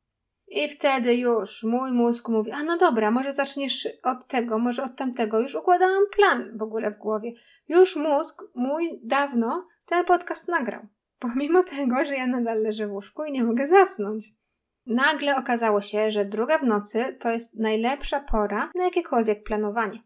I 0.49 0.69
wtedy 0.69 1.15
już 1.15 1.63
mój 1.63 1.93
mózg 1.93 2.29
mówi, 2.29 2.51
a 2.53 2.63
no 2.63 2.77
dobra, 2.77 3.11
może 3.11 3.33
zaczniesz 3.33 3.89
od 4.03 4.27
tego, 4.27 4.59
może 4.59 4.83
od 4.83 4.97
tamtego. 4.97 5.41
Już 5.41 5.55
układałam 5.55 6.03
plan 6.17 6.59
w 6.59 6.63
ogóle 6.63 6.91
w 6.91 6.99
głowie. 6.99 7.33
Już 7.69 7.97
mózg 7.97 8.43
mój 8.55 9.01
dawno 9.03 9.69
ten 9.87 10.05
podcast 10.05 10.49
nagrał. 10.49 10.87
Pomimo 11.19 11.65
tego, 11.65 12.05
że 12.05 12.15
ja 12.15 12.27
nadal 12.27 12.63
leżę 12.63 12.87
w 12.87 12.93
łóżku 12.93 13.25
i 13.25 13.33
nie 13.33 13.45
mogę 13.45 13.67
zasnąć. 13.67 14.40
Nagle 14.87 15.37
okazało 15.37 15.83
się, 15.83 16.11
że 16.11 16.25
druga 16.25 16.59
w 16.59 16.63
nocy 16.63 17.17
to 17.21 17.31
jest 17.31 17.59
najlepsza 17.59 18.21
pora 18.21 18.71
na 18.75 18.85
jakiekolwiek 18.85 19.45
planowanie. 19.45 20.03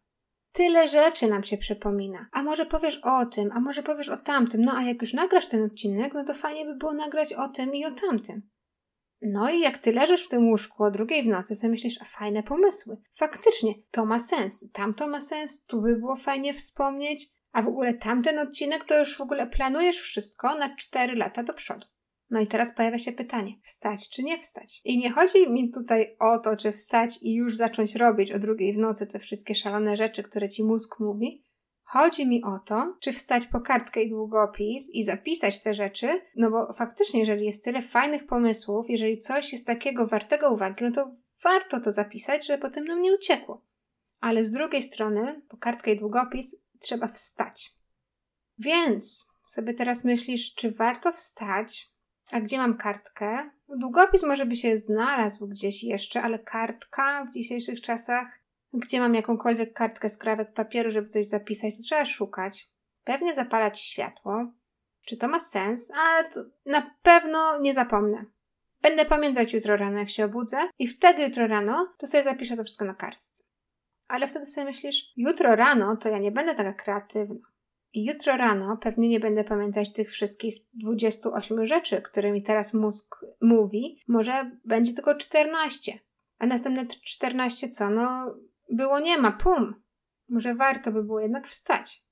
Tyle 0.52 0.88
rzeczy 0.88 1.28
nam 1.28 1.44
się 1.44 1.56
przypomina. 1.56 2.26
A 2.32 2.42
może 2.42 2.66
powiesz 2.66 3.00
o 3.02 3.26
tym, 3.26 3.50
a 3.52 3.60
może 3.60 3.82
powiesz 3.82 4.08
o 4.08 4.16
tamtym. 4.16 4.64
No 4.64 4.72
a 4.76 4.82
jak 4.82 5.00
już 5.02 5.12
nagrasz 5.12 5.48
ten 5.48 5.64
odcinek, 5.64 6.14
no 6.14 6.24
to 6.24 6.34
fajnie 6.34 6.64
by 6.64 6.74
było 6.74 6.92
nagrać 6.92 7.32
o 7.32 7.48
tym 7.48 7.74
i 7.74 7.84
o 7.84 7.90
tamtym. 7.90 8.42
No 9.22 9.50
i 9.50 9.60
jak 9.60 9.78
ty 9.78 9.92
leżysz 9.92 10.24
w 10.24 10.28
tym 10.28 10.48
łóżku 10.48 10.84
o 10.84 10.90
drugiej 10.90 11.22
w 11.22 11.26
nocy, 11.26 11.60
to 11.60 11.68
myślisz, 11.68 12.02
a 12.02 12.04
fajne 12.04 12.42
pomysły. 12.42 12.96
Faktycznie, 13.18 13.74
to 13.90 14.06
ma 14.06 14.18
sens. 14.18 14.64
Tamto 14.72 15.06
ma 15.06 15.20
sens, 15.20 15.64
tu 15.64 15.82
by 15.82 15.96
było 15.96 16.16
fajnie 16.16 16.54
wspomnieć, 16.54 17.28
a 17.52 17.62
w 17.62 17.68
ogóle 17.68 17.94
tamten 17.94 18.38
odcinek 18.38 18.84
to 18.84 18.98
już 18.98 19.16
w 19.16 19.20
ogóle 19.20 19.46
planujesz 19.46 19.98
wszystko 20.00 20.54
na 20.54 20.76
4 20.76 21.14
lata 21.14 21.42
do 21.42 21.54
przodu. 21.54 21.86
No 22.34 22.40
i 22.40 22.46
teraz 22.46 22.74
pojawia 22.74 22.98
się 22.98 23.12
pytanie, 23.12 23.54
wstać 23.62 24.08
czy 24.08 24.22
nie 24.22 24.38
wstać? 24.38 24.80
I 24.84 24.98
nie 24.98 25.10
chodzi 25.10 25.50
mi 25.50 25.70
tutaj 25.70 26.16
o 26.18 26.38
to, 26.38 26.56
czy 26.56 26.72
wstać 26.72 27.18
i 27.22 27.34
już 27.34 27.56
zacząć 27.56 27.94
robić 27.94 28.32
o 28.32 28.38
drugiej 28.38 28.74
w 28.74 28.78
nocy 28.78 29.06
te 29.06 29.18
wszystkie 29.18 29.54
szalone 29.54 29.96
rzeczy, 29.96 30.22
które 30.22 30.48
ci 30.48 30.64
mózg 30.64 31.00
mówi. 31.00 31.44
Chodzi 31.82 32.26
mi 32.26 32.44
o 32.44 32.58
to, 32.58 32.96
czy 33.00 33.12
wstać 33.12 33.46
po 33.46 33.60
kartkę 33.60 34.02
i 34.02 34.10
długopis 34.10 34.90
i 34.94 35.04
zapisać 35.04 35.60
te 35.60 35.74
rzeczy, 35.74 36.20
no 36.36 36.50
bo 36.50 36.72
faktycznie, 36.72 37.20
jeżeli 37.20 37.46
jest 37.46 37.64
tyle 37.64 37.82
fajnych 37.82 38.26
pomysłów, 38.26 38.86
jeżeli 38.88 39.18
coś 39.18 39.52
jest 39.52 39.66
takiego 39.66 40.06
wartego 40.06 40.52
uwagi, 40.52 40.84
no 40.84 40.90
to 40.90 41.16
warto 41.44 41.80
to 41.80 41.92
zapisać, 41.92 42.46
żeby 42.46 42.62
potem 42.62 42.84
nam 42.84 43.02
nie 43.02 43.14
uciekło. 43.14 43.64
Ale 44.20 44.44
z 44.44 44.52
drugiej 44.52 44.82
strony, 44.82 45.42
po 45.48 45.56
kartkę 45.56 45.92
i 45.92 45.98
długopis 45.98 46.56
trzeba 46.80 47.08
wstać. 47.08 47.74
Więc 48.58 49.28
sobie 49.46 49.74
teraz 49.74 50.04
myślisz, 50.04 50.54
czy 50.54 50.70
warto 50.70 51.12
wstać, 51.12 51.93
a 52.32 52.40
gdzie 52.40 52.58
mam 52.58 52.76
kartkę? 52.76 53.50
Długopis 53.68 54.22
może 54.22 54.46
by 54.46 54.56
się 54.56 54.78
znalazł 54.78 55.48
gdzieś 55.48 55.84
jeszcze, 55.84 56.22
ale 56.22 56.38
kartka 56.38 57.24
w 57.24 57.34
dzisiejszych 57.34 57.80
czasach, 57.80 58.26
gdzie 58.72 59.00
mam 59.00 59.14
jakąkolwiek 59.14 59.72
kartkę 59.72 60.08
z 60.08 60.18
krawek 60.18 60.52
papieru, 60.52 60.90
żeby 60.90 61.08
coś 61.08 61.26
zapisać, 61.26 61.76
to 61.76 61.82
trzeba 61.82 62.04
szukać. 62.04 62.68
Pewnie 63.04 63.34
zapalać 63.34 63.80
światło. 63.80 64.46
Czy 65.06 65.16
to 65.16 65.28
ma 65.28 65.40
sens? 65.40 65.92
A 65.96 66.22
na 66.66 66.90
pewno 67.02 67.58
nie 67.60 67.74
zapomnę. 67.74 68.24
Będę 68.82 69.04
pamiętać 69.04 69.52
jutro 69.52 69.76
rano, 69.76 69.98
jak 69.98 70.10
się 70.10 70.24
obudzę, 70.24 70.68
i 70.78 70.88
wtedy 70.88 71.22
jutro 71.22 71.46
rano 71.46 71.94
to 71.98 72.06
sobie 72.06 72.22
zapiszę 72.22 72.56
to 72.56 72.64
wszystko 72.64 72.84
na 72.84 72.94
kartce. 72.94 73.44
Ale 74.08 74.26
wtedy 74.26 74.46
sobie 74.46 74.64
myślisz, 74.64 75.12
jutro 75.16 75.56
rano 75.56 75.96
to 75.96 76.08
ja 76.08 76.18
nie 76.18 76.32
będę 76.32 76.54
taka 76.54 76.72
kreatywna. 76.72 77.53
I 77.94 78.04
jutro 78.04 78.36
rano 78.36 78.76
pewnie 78.76 79.08
nie 79.08 79.20
będę 79.20 79.44
pamiętać 79.44 79.92
tych 79.92 80.10
wszystkich 80.10 80.54
28 80.72 81.66
rzeczy, 81.66 82.02
które 82.02 82.32
mi 82.32 82.42
teraz 82.42 82.74
mózg 82.74 83.24
mówi. 83.40 84.02
Może 84.08 84.50
będzie 84.64 84.92
tylko 84.92 85.14
14. 85.14 85.98
A 86.38 86.46
następne 86.46 86.86
14 87.04 87.68
co? 87.68 87.90
No, 87.90 88.34
było 88.70 89.00
nie 89.00 89.18
ma, 89.18 89.32
pum. 89.32 89.82
Może 90.30 90.54
warto 90.54 90.92
by 90.92 91.02
było 91.02 91.20
jednak 91.20 91.46
wstać. 91.46 92.04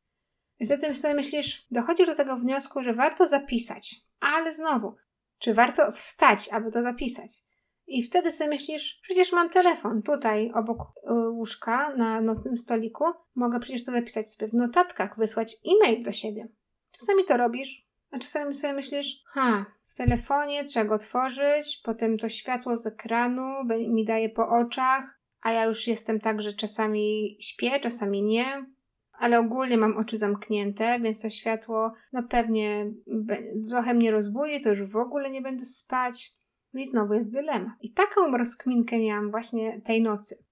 I 0.59 0.67
wtedy 0.67 0.95
sobie 0.95 1.15
myślisz, 1.15 1.67
dochodzisz 1.71 2.07
do 2.07 2.15
tego 2.15 2.37
wniosku, 2.37 2.83
że 2.83 2.93
warto 2.93 3.27
zapisać. 3.27 4.01
Ale 4.21 4.53
znowu, 4.53 4.97
czy 5.39 5.55
warto 5.55 5.93
wstać, 5.93 6.49
aby 6.53 6.71
to 6.71 6.83
zapisać? 6.83 7.45
I 7.93 8.03
wtedy 8.03 8.33
sobie 8.33 8.51
myślisz, 8.51 9.01
przecież 9.03 9.33
mam 9.33 9.51
telefon 9.51 10.03
tutaj 10.03 10.53
obok 10.55 10.81
y, 10.81 11.13
łóżka 11.29 11.97
na 11.97 12.21
nocnym 12.21 12.59
stoliku. 12.59 13.05
Mogę 13.35 13.61
przecież 13.61 13.85
to 13.85 13.93
zapisać 13.93 14.31
sobie 14.31 14.49
w 14.49 14.55
notatkach, 14.55 15.19
wysłać 15.19 15.57
e-mail 15.67 16.05
do 16.05 16.13
siebie. 16.13 16.49
Czasami 16.93 17.25
to 17.25 17.37
robisz, 17.37 17.87
a 18.11 18.19
czasami 18.19 18.55
sobie 18.55 18.73
myślisz, 18.73 19.23
ha, 19.27 19.67
w 19.87 19.95
telefonie 19.95 20.65
trzeba 20.65 20.85
go 20.85 20.95
otworzyć, 20.95 21.81
potem 21.85 22.19
to 22.19 22.29
światło 22.29 22.77
z 22.77 22.87
ekranu 22.87 23.65
mi 23.89 24.05
daje 24.05 24.29
po 24.29 24.49
oczach, 24.49 25.21
a 25.41 25.53
ja 25.53 25.65
już 25.65 25.87
jestem 25.87 26.21
tak, 26.21 26.43
że 26.43 26.53
czasami 26.53 27.37
śpię, 27.41 27.81
czasami 27.81 28.23
nie, 28.23 28.67
ale 29.13 29.39
ogólnie 29.39 29.79
mam 29.79 29.97
oczy 29.97 30.17
zamknięte, 30.17 31.01
więc 31.01 31.23
to 31.23 31.31
światło 31.31 31.93
no 32.13 32.23
pewnie 32.23 32.93
trochę 33.69 33.95
mnie 33.95 34.11
rozbudzi, 34.11 34.61
to 34.61 34.69
już 34.69 34.93
w 34.93 34.97
ogóle 34.97 35.31
nie 35.31 35.43
będę 35.43 35.65
spać. 35.65 36.42
No 36.73 36.81
i 36.81 36.87
znowu 36.87 37.15
jest 37.15 37.33
dylemat. 37.33 37.73
I 37.81 37.93
taką 37.93 38.37
rozkminkę 38.37 38.99
miałam 38.99 39.31
właśnie 39.31 39.81
tej 39.81 40.03
nocy. 40.03 40.45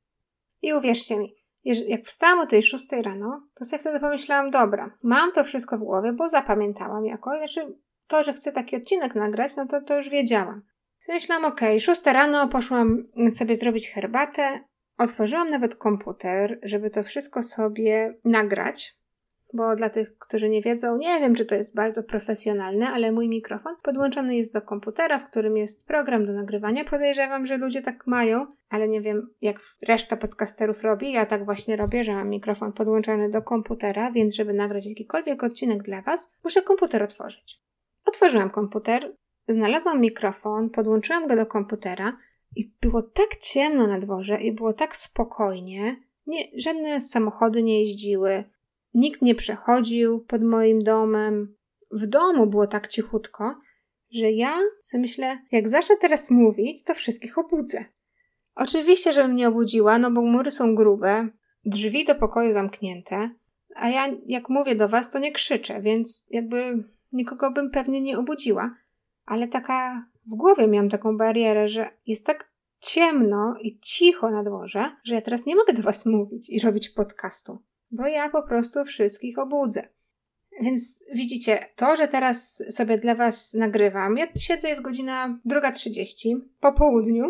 I 0.62 0.74
uwierzcie 0.74 1.18
mi, 1.18 1.34
jak 1.64 2.04
wstałam 2.04 2.40
o 2.40 2.46
tej 2.46 2.62
6 2.62 2.86
rano, 2.92 3.48
to 3.54 3.64
sobie 3.64 3.80
wtedy 3.80 4.00
pomyślałam, 4.00 4.50
dobra, 4.50 4.96
mam 5.02 5.32
to 5.32 5.44
wszystko 5.44 5.78
w 5.78 5.84
głowie, 5.84 6.12
bo 6.12 6.28
zapamiętałam 6.28 7.04
jakoś. 7.04 7.38
Znaczy, 7.38 7.74
to, 8.06 8.22
że 8.22 8.32
chcę 8.32 8.52
taki 8.52 8.76
odcinek 8.76 9.14
nagrać, 9.14 9.56
no 9.56 9.66
to, 9.66 9.80
to 9.80 9.96
już 9.96 10.08
wiedziałam. 10.08 10.62
Myślałam, 11.08 11.44
okay, 11.44 11.80
6 11.80 12.06
rano 12.06 12.48
poszłam 12.48 13.04
sobie 13.30 13.56
zrobić 13.56 13.88
herbatę, 13.88 14.60
otworzyłam 14.98 15.50
nawet 15.50 15.74
komputer, 15.74 16.58
żeby 16.62 16.90
to 16.90 17.02
wszystko 17.02 17.42
sobie 17.42 18.14
nagrać, 18.24 18.99
bo 19.52 19.76
dla 19.76 19.90
tych, 19.90 20.18
którzy 20.18 20.48
nie 20.48 20.62
wiedzą, 20.62 20.96
nie 20.96 21.20
wiem, 21.20 21.34
czy 21.34 21.44
to 21.44 21.54
jest 21.54 21.74
bardzo 21.74 22.02
profesjonalne, 22.02 22.88
ale 22.88 23.12
mój 23.12 23.28
mikrofon 23.28 23.76
podłączony 23.82 24.36
jest 24.36 24.52
do 24.52 24.62
komputera, 24.62 25.18
w 25.18 25.30
którym 25.30 25.56
jest 25.56 25.86
program 25.86 26.26
do 26.26 26.32
nagrywania. 26.32 26.84
Podejrzewam, 26.84 27.46
że 27.46 27.56
ludzie 27.56 27.82
tak 27.82 28.06
mają, 28.06 28.46
ale 28.68 28.88
nie 28.88 29.00
wiem, 29.00 29.34
jak 29.40 29.60
reszta 29.88 30.16
podcasterów 30.16 30.82
robi. 30.82 31.12
Ja 31.12 31.26
tak 31.26 31.44
właśnie 31.44 31.76
robię, 31.76 32.04
że 32.04 32.14
mam 32.14 32.28
mikrofon 32.28 32.72
podłączony 32.72 33.30
do 33.30 33.42
komputera, 33.42 34.10
więc 34.10 34.34
żeby 34.34 34.52
nagrać 34.52 34.86
jakikolwiek 34.86 35.44
odcinek 35.44 35.82
dla 35.82 36.02
Was, 36.02 36.32
muszę 36.44 36.62
komputer 36.62 37.02
otworzyć. 37.02 37.60
Otworzyłam 38.04 38.50
komputer, 38.50 39.16
znalazłam 39.48 40.00
mikrofon, 40.00 40.70
podłączyłam 40.70 41.26
go 41.26 41.36
do 41.36 41.46
komputera 41.46 42.16
i 42.56 42.72
było 42.80 43.02
tak 43.02 43.36
ciemno 43.36 43.86
na 43.86 43.98
dworze 43.98 44.40
i 44.40 44.52
było 44.52 44.72
tak 44.72 44.96
spokojnie. 44.96 45.96
Nie, 46.26 46.44
żadne 46.56 47.00
samochody 47.00 47.62
nie 47.62 47.80
jeździły, 47.80 48.44
Nikt 48.94 49.22
nie 49.22 49.34
przechodził 49.34 50.20
pod 50.20 50.42
moim 50.42 50.84
domem. 50.84 51.56
W 51.90 52.06
domu 52.06 52.46
było 52.46 52.66
tak 52.66 52.88
cichutko, 52.88 53.54
że 54.12 54.32
ja 54.32 54.58
sobie 54.82 55.00
myślę, 55.00 55.38
jak 55.52 55.68
zacznę 55.68 55.96
teraz 56.00 56.30
mówić, 56.30 56.84
to 56.84 56.94
wszystkich 56.94 57.38
obudzę. 57.38 57.84
Oczywiście, 58.54 59.12
żebym 59.12 59.36
nie 59.36 59.48
obudziła, 59.48 59.98
no 59.98 60.10
bo 60.10 60.22
mury 60.22 60.50
są 60.50 60.74
grube, 60.74 61.28
drzwi 61.64 62.04
do 62.04 62.14
pokoju 62.14 62.52
zamknięte, 62.52 63.30
a 63.74 63.88
ja 63.88 64.08
jak 64.26 64.48
mówię 64.48 64.74
do 64.74 64.88
was, 64.88 65.10
to 65.10 65.18
nie 65.18 65.32
krzyczę, 65.32 65.82
więc 65.82 66.26
jakby 66.30 66.84
nikogo 67.12 67.50
bym 67.50 67.70
pewnie 67.70 68.00
nie 68.00 68.18
obudziła. 68.18 68.74
Ale 69.26 69.48
taka 69.48 70.06
w 70.26 70.34
głowie 70.34 70.66
miałam 70.66 70.88
taką 70.88 71.16
barierę, 71.16 71.68
że 71.68 71.90
jest 72.06 72.26
tak 72.26 72.50
ciemno 72.80 73.54
i 73.60 73.80
cicho 73.80 74.30
na 74.30 74.42
dworze, 74.42 74.90
że 75.04 75.14
ja 75.14 75.20
teraz 75.20 75.46
nie 75.46 75.56
mogę 75.56 75.72
do 75.72 75.82
was 75.82 76.06
mówić 76.06 76.50
i 76.50 76.60
robić 76.60 76.88
podcastu 76.88 77.62
bo 77.90 78.06
ja 78.06 78.30
po 78.30 78.42
prostu 78.42 78.84
wszystkich 78.84 79.38
obudzę. 79.38 79.88
Więc 80.62 81.04
widzicie, 81.14 81.58
to, 81.76 81.96
że 81.96 82.08
teraz 82.08 82.64
sobie 82.70 82.98
dla 82.98 83.14
Was 83.14 83.54
nagrywam, 83.54 84.16
ja 84.16 84.26
siedzę, 84.36 84.68
jest 84.68 84.82
godzina 84.82 85.40
2.30 85.46 86.40
po 86.60 86.72
południu, 86.72 87.24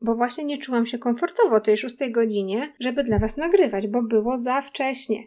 bo 0.00 0.14
właśnie 0.14 0.44
nie 0.44 0.58
czułam 0.58 0.86
się 0.86 0.98
komfortowo 0.98 1.56
o 1.56 1.60
tej 1.60 1.76
6 1.76 1.96
godzinie, 2.10 2.74
żeby 2.80 3.04
dla 3.04 3.18
Was 3.18 3.36
nagrywać, 3.36 3.86
bo 3.86 4.02
było 4.02 4.38
za 4.38 4.60
wcześnie. 4.60 5.24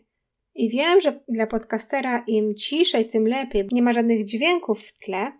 I 0.55 0.69
wiem, 0.69 0.99
że 0.99 1.23
dla 1.29 1.47
podcastera 1.47 2.23
im 2.27 2.55
ciszej, 2.55 3.07
tym 3.07 3.27
lepiej. 3.27 3.67
Nie 3.71 3.81
ma 3.81 3.93
żadnych 3.93 4.25
dźwięków 4.25 4.81
w 4.81 4.97
tle, 4.97 5.31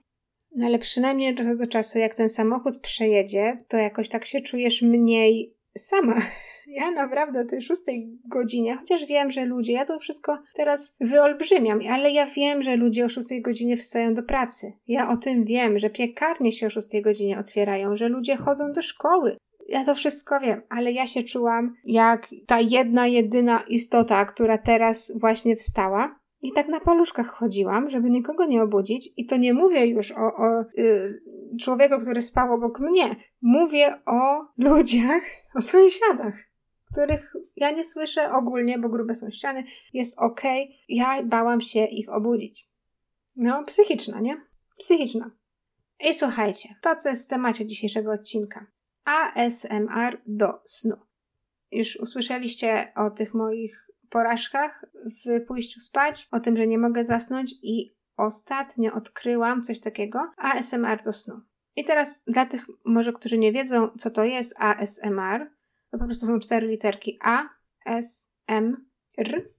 no 0.56 0.66
ale 0.66 0.80
przynajmniej 0.80 1.36
do 1.36 1.44
tego 1.44 1.68
czasu, 1.68 2.00
jak 2.00 2.16
ten 2.16 2.30
samochód 2.30 2.78
przejedzie, 2.78 3.64
to 3.68 3.78
jakoś 3.78 4.10
tak 4.10 4.26
się 4.26 4.42
czujesz 4.42 4.82
mniej 4.82 5.56
sama 5.78 6.22
ja 6.68 6.92
naprawdę 6.92 7.42
o 7.42 7.46
tej 7.46 7.62
szóstej 7.62 8.20
godzinie, 8.26 8.78
chociaż 8.78 9.06
wiem, 9.06 9.32
że 9.32 9.46
ludzie, 9.46 9.74
ja 9.74 9.86
to 9.86 10.00
wszystko 10.00 10.38
teraz 10.56 10.96
wyolbrzymiam, 11.02 11.80
ale 11.90 12.12
ja 12.12 12.26
wiem, 12.26 12.64
że 12.64 12.76
ludzie 12.76 13.06
o 13.06 13.10
szóstej 13.10 13.42
godzinie 13.42 13.78
wstają 13.78 14.14
do 14.14 14.24
pracy. 14.24 14.74
Ja 14.88 15.10
o 15.10 15.18
tym 15.18 15.46
wiem, 15.46 15.80
że 15.80 15.90
piekarnie 15.90 16.52
się 16.52 16.68
o 16.68 16.70
szóstej 16.70 17.02
godzinie 17.02 17.40
otwierają, 17.40 17.96
że 17.96 18.10
ludzie 18.10 18.36
chodzą 18.36 18.72
do 18.72 18.82
szkoły. 18.82 19.38
Ja 19.70 19.86
to 19.86 19.96
wszystko 19.96 20.40
wiem, 20.40 20.62
ale 20.70 20.92
ja 20.92 21.08
się 21.08 21.24
czułam 21.24 21.74
jak 21.86 22.28
ta 22.48 22.60
jedna, 22.60 23.08
jedyna 23.08 23.64
istota, 23.68 24.26
która 24.26 24.58
teraz 24.58 25.12
właśnie 25.20 25.56
wstała. 25.56 26.22
I 26.42 26.52
tak 26.52 26.68
na 26.68 26.80
paluszkach 26.80 27.28
chodziłam, 27.28 27.90
żeby 27.90 28.10
nikogo 28.10 28.46
nie 28.46 28.64
obudzić. 28.64 29.10
I 29.18 29.26
to 29.26 29.38
nie 29.38 29.54
mówię 29.54 29.86
już 29.86 30.12
o, 30.12 30.36
o 30.38 30.66
yy, 30.76 31.22
człowieku, 31.62 32.00
który 32.00 32.22
spał 32.22 32.54
obok 32.54 32.80
mnie. 32.80 33.16
Mówię 33.42 33.96
o 34.06 34.46
ludziach, 34.58 35.22
o 35.56 35.62
sąsiadach 35.62 36.51
których 36.92 37.34
ja 37.56 37.72
nie 37.72 37.86
słyszę 37.86 38.32
ogólnie, 38.32 38.80
bo 38.80 38.90
grube 38.90 39.16
są 39.16 39.32
ściany, 39.32 39.64
jest 39.94 40.20
ok. 40.20 40.42
Ja 40.90 41.24
bałam 41.24 41.62
się 41.62 41.86
ich 41.86 42.10
obudzić. 42.10 42.70
No, 43.36 43.64
psychiczna, 43.64 44.20
nie? 44.20 44.42
Psychiczna. 44.78 45.32
I 46.10 46.14
słuchajcie, 46.14 46.76
to 46.82 46.96
co 46.96 47.10
jest 47.10 47.26
w 47.26 47.28
temacie 47.28 47.66
dzisiejszego 47.66 48.12
odcinka. 48.12 48.66
ASMR 49.04 50.22
do 50.26 50.54
snu. 50.66 50.96
Już 51.72 51.96
usłyszeliście 51.96 52.94
o 52.96 53.10
tych 53.10 53.34
moich 53.34 53.88
porażkach 54.10 54.86
w 55.26 55.46
pójściu 55.46 55.80
spać, 55.80 56.28
o 56.32 56.40
tym, 56.40 56.58
że 56.58 56.68
nie 56.68 56.78
mogę 56.78 57.04
zasnąć 57.04 57.54
i 57.64 57.96
ostatnio 58.18 58.94
odkryłam 58.94 59.62
coś 59.62 59.80
takiego 59.80 60.32
ASMR 60.38 61.04
do 61.04 61.14
snu. 61.14 61.42
I 61.76 61.86
teraz 61.86 62.24
dla 62.28 62.46
tych 62.46 62.66
może, 62.86 63.14
którzy 63.14 63.38
nie 63.38 63.52
wiedzą, 63.52 63.90
co 63.98 64.10
to 64.10 64.24
jest 64.24 64.54
ASMR, 64.60 65.52
to 65.92 65.98
po 65.98 66.06
prostu 66.06 66.26
są 66.26 66.40
cztery 66.40 66.68
literki 66.68 67.20
A, 67.24 67.44
S, 67.86 68.34
M, 68.48 68.86
R. 69.18 69.50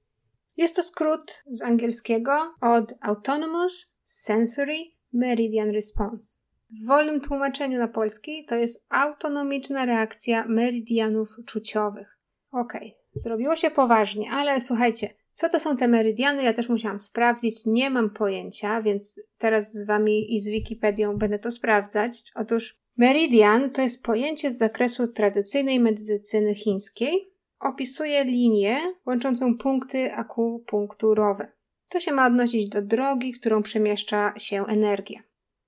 Jest 0.56 0.76
to 0.76 0.82
skrót 0.82 1.42
z 1.46 1.62
angielskiego 1.62 2.54
od 2.60 2.94
Autonomous 3.00 3.92
Sensory 4.04 4.76
Meridian 5.12 5.70
Response. 5.70 6.36
W 6.70 6.86
wolnym 6.86 7.20
tłumaczeniu 7.20 7.78
na 7.78 7.88
polski 7.88 8.44
to 8.44 8.54
jest 8.54 8.84
autonomiczna 8.88 9.84
reakcja 9.84 10.46
meridianów 10.48 11.28
czuciowych. 11.46 12.18
Okej, 12.50 12.88
okay. 12.88 13.00
zrobiło 13.14 13.56
się 13.56 13.70
poważnie, 13.70 14.30
ale 14.30 14.60
słuchajcie, 14.60 15.14
co 15.34 15.48
to 15.48 15.60
są 15.60 15.76
te 15.76 15.88
meridiany? 15.88 16.42
Ja 16.42 16.52
też 16.52 16.68
musiałam 16.68 17.00
sprawdzić, 17.00 17.66
nie 17.66 17.90
mam 17.90 18.10
pojęcia, 18.10 18.82
więc 18.82 19.20
teraz 19.38 19.72
z 19.72 19.86
Wami 19.86 20.34
i 20.34 20.40
z 20.40 20.48
Wikipedią 20.48 21.16
będę 21.18 21.38
to 21.38 21.50
sprawdzać. 21.50 22.24
Otóż 22.34 22.81
meridian 22.96 23.70
to 23.70 23.82
jest 23.82 24.02
pojęcie 24.02 24.52
z 24.52 24.58
zakresu 24.58 25.08
tradycyjnej 25.08 25.80
medycyny 25.80 26.54
chińskiej. 26.54 27.32
Opisuje 27.60 28.24
linię 28.24 28.78
łączącą 29.06 29.58
punkty 29.58 30.12
akupunkturowe. 30.12 31.52
To 31.88 32.00
się 32.00 32.12
ma 32.12 32.26
odnosić 32.26 32.68
do 32.68 32.82
drogi, 32.82 33.32
którą 33.32 33.62
przemieszcza 33.62 34.34
się 34.38 34.66
energia. 34.66 35.22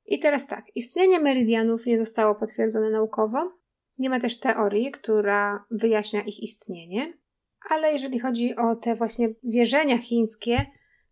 I 0.06 0.18
teraz 0.18 0.46
tak, 0.46 0.64
istnienie 0.76 1.20
meridianów 1.20 1.86
nie 1.86 1.98
zostało 1.98 2.34
potwierdzone 2.34 2.90
naukowo. 2.90 3.52
Nie 3.98 4.10
ma 4.10 4.20
też 4.20 4.40
teorii, 4.40 4.90
która 4.90 5.64
wyjaśnia 5.70 6.22
ich 6.22 6.42
istnienie. 6.42 7.18
Ale 7.70 7.92
jeżeli 7.92 8.18
chodzi 8.18 8.56
o 8.56 8.76
te 8.76 8.94
właśnie 8.94 9.28
wierzenia 9.42 9.98
chińskie, 9.98 10.66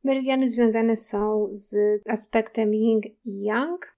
meridiany 0.05 0.51
związane 0.51 0.96
są 0.96 1.48
z 1.51 1.77
aspektem 2.09 2.75
yin 2.75 3.01
i 3.25 3.42
yang, 3.42 3.96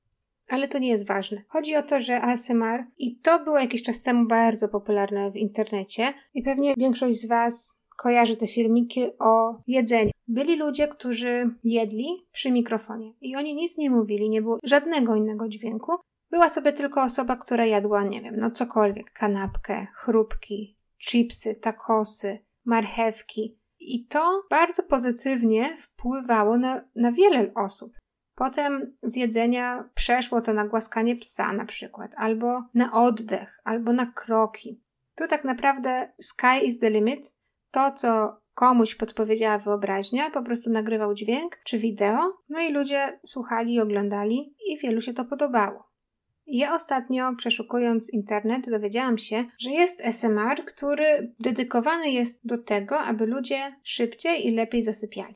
ale 0.49 0.69
to 0.69 0.79
nie 0.79 0.89
jest 0.89 1.07
ważne. 1.07 1.43
Chodzi 1.49 1.77
o 1.77 1.83
to, 1.83 2.01
że 2.01 2.23
ASMR 2.23 2.85
i 2.99 3.17
to 3.19 3.45
było 3.45 3.59
jakiś 3.59 3.83
czas 3.83 4.03
temu 4.03 4.27
bardzo 4.27 4.69
popularne 4.69 5.31
w 5.31 5.37
internecie 5.37 6.15
i 6.35 6.43
pewnie 6.43 6.75
większość 6.79 7.21
z 7.21 7.29
Was 7.29 7.85
kojarzy 7.99 8.37
te 8.37 8.47
filmiki 8.47 9.05
o 9.19 9.61
jedzeniu. 9.67 10.11
Byli 10.29 10.57
ludzie, 10.57 10.89
którzy 10.89 11.51
jedli 11.65 12.07
przy 12.33 12.51
mikrofonie 12.51 13.13
i 13.21 13.37
oni 13.37 13.55
nic 13.55 13.79
nie 13.79 13.91
mówili, 13.91 14.31
nie 14.31 14.43
było 14.43 14.59
żadnego 14.65 15.15
innego 15.15 15.49
dźwięku. 15.49 15.93
Była 16.31 16.49
sobie 16.49 16.73
tylko 16.73 17.03
osoba, 17.03 17.37
która 17.37 17.67
jadła, 17.67 18.05
nie 18.05 18.23
wiem, 18.23 18.37
no 18.39 18.51
cokolwiek, 18.51 19.13
kanapkę, 19.13 19.87
chrupki, 19.95 20.79
chipsy, 20.99 21.55
takosy, 21.55 22.39
marchewki. 22.65 23.59
I 23.81 24.07
to 24.07 24.43
bardzo 24.51 24.83
pozytywnie 24.83 25.77
wpływało 25.79 26.59
na, 26.59 26.85
na 26.97 27.13
wiele 27.13 27.53
osób. 27.55 27.89
Potem 28.35 28.97
z 29.03 29.17
jedzenia 29.17 29.91
przeszło 29.95 30.41
to 30.41 30.53
na 30.53 30.69
głaskanie 30.69 31.17
psa 31.17 31.53
na 31.53 31.65
przykład, 31.65 32.15
albo 32.17 32.63
na 32.75 32.93
oddech, 32.93 33.61
albo 33.65 33.93
na 33.93 34.07
kroki. 34.07 34.81
Tu 35.15 35.29
tak 35.29 35.45
naprawdę 35.45 36.13
sky 36.21 36.67
is 36.67 36.79
the 36.79 36.91
limit. 36.91 37.35
To, 37.71 37.93
co 37.93 38.37
komuś 38.55 38.95
podpowiedziała 38.95 39.59
wyobraźnia, 39.59 40.31
po 40.31 40.43
prostu 40.43 40.71
nagrywał 40.71 41.15
dźwięk 41.15 41.59
czy 41.65 41.79
wideo, 41.79 42.37
no 42.49 42.61
i 42.61 42.73
ludzie 42.73 43.21
słuchali 43.27 43.75
i 43.75 43.81
oglądali 43.81 44.55
i 44.67 44.79
wielu 44.79 45.01
się 45.01 45.15
to 45.15 45.25
podobało. 45.25 45.95
Ja 46.47 46.75
ostatnio, 46.75 47.35
przeszukując 47.37 48.11
internet, 48.11 48.71
dowiedziałam 48.71 49.19
się, 49.19 49.45
że 49.59 49.71
jest 49.71 50.01
SMR, 50.01 50.65
który 50.65 51.35
dedykowany 51.41 52.11
jest 52.11 52.47
do 52.47 52.59
tego, 52.59 52.99
aby 52.99 53.27
ludzie 53.27 53.77
szybciej 53.83 54.47
i 54.47 54.51
lepiej 54.51 54.83
zasypiali. 54.83 55.35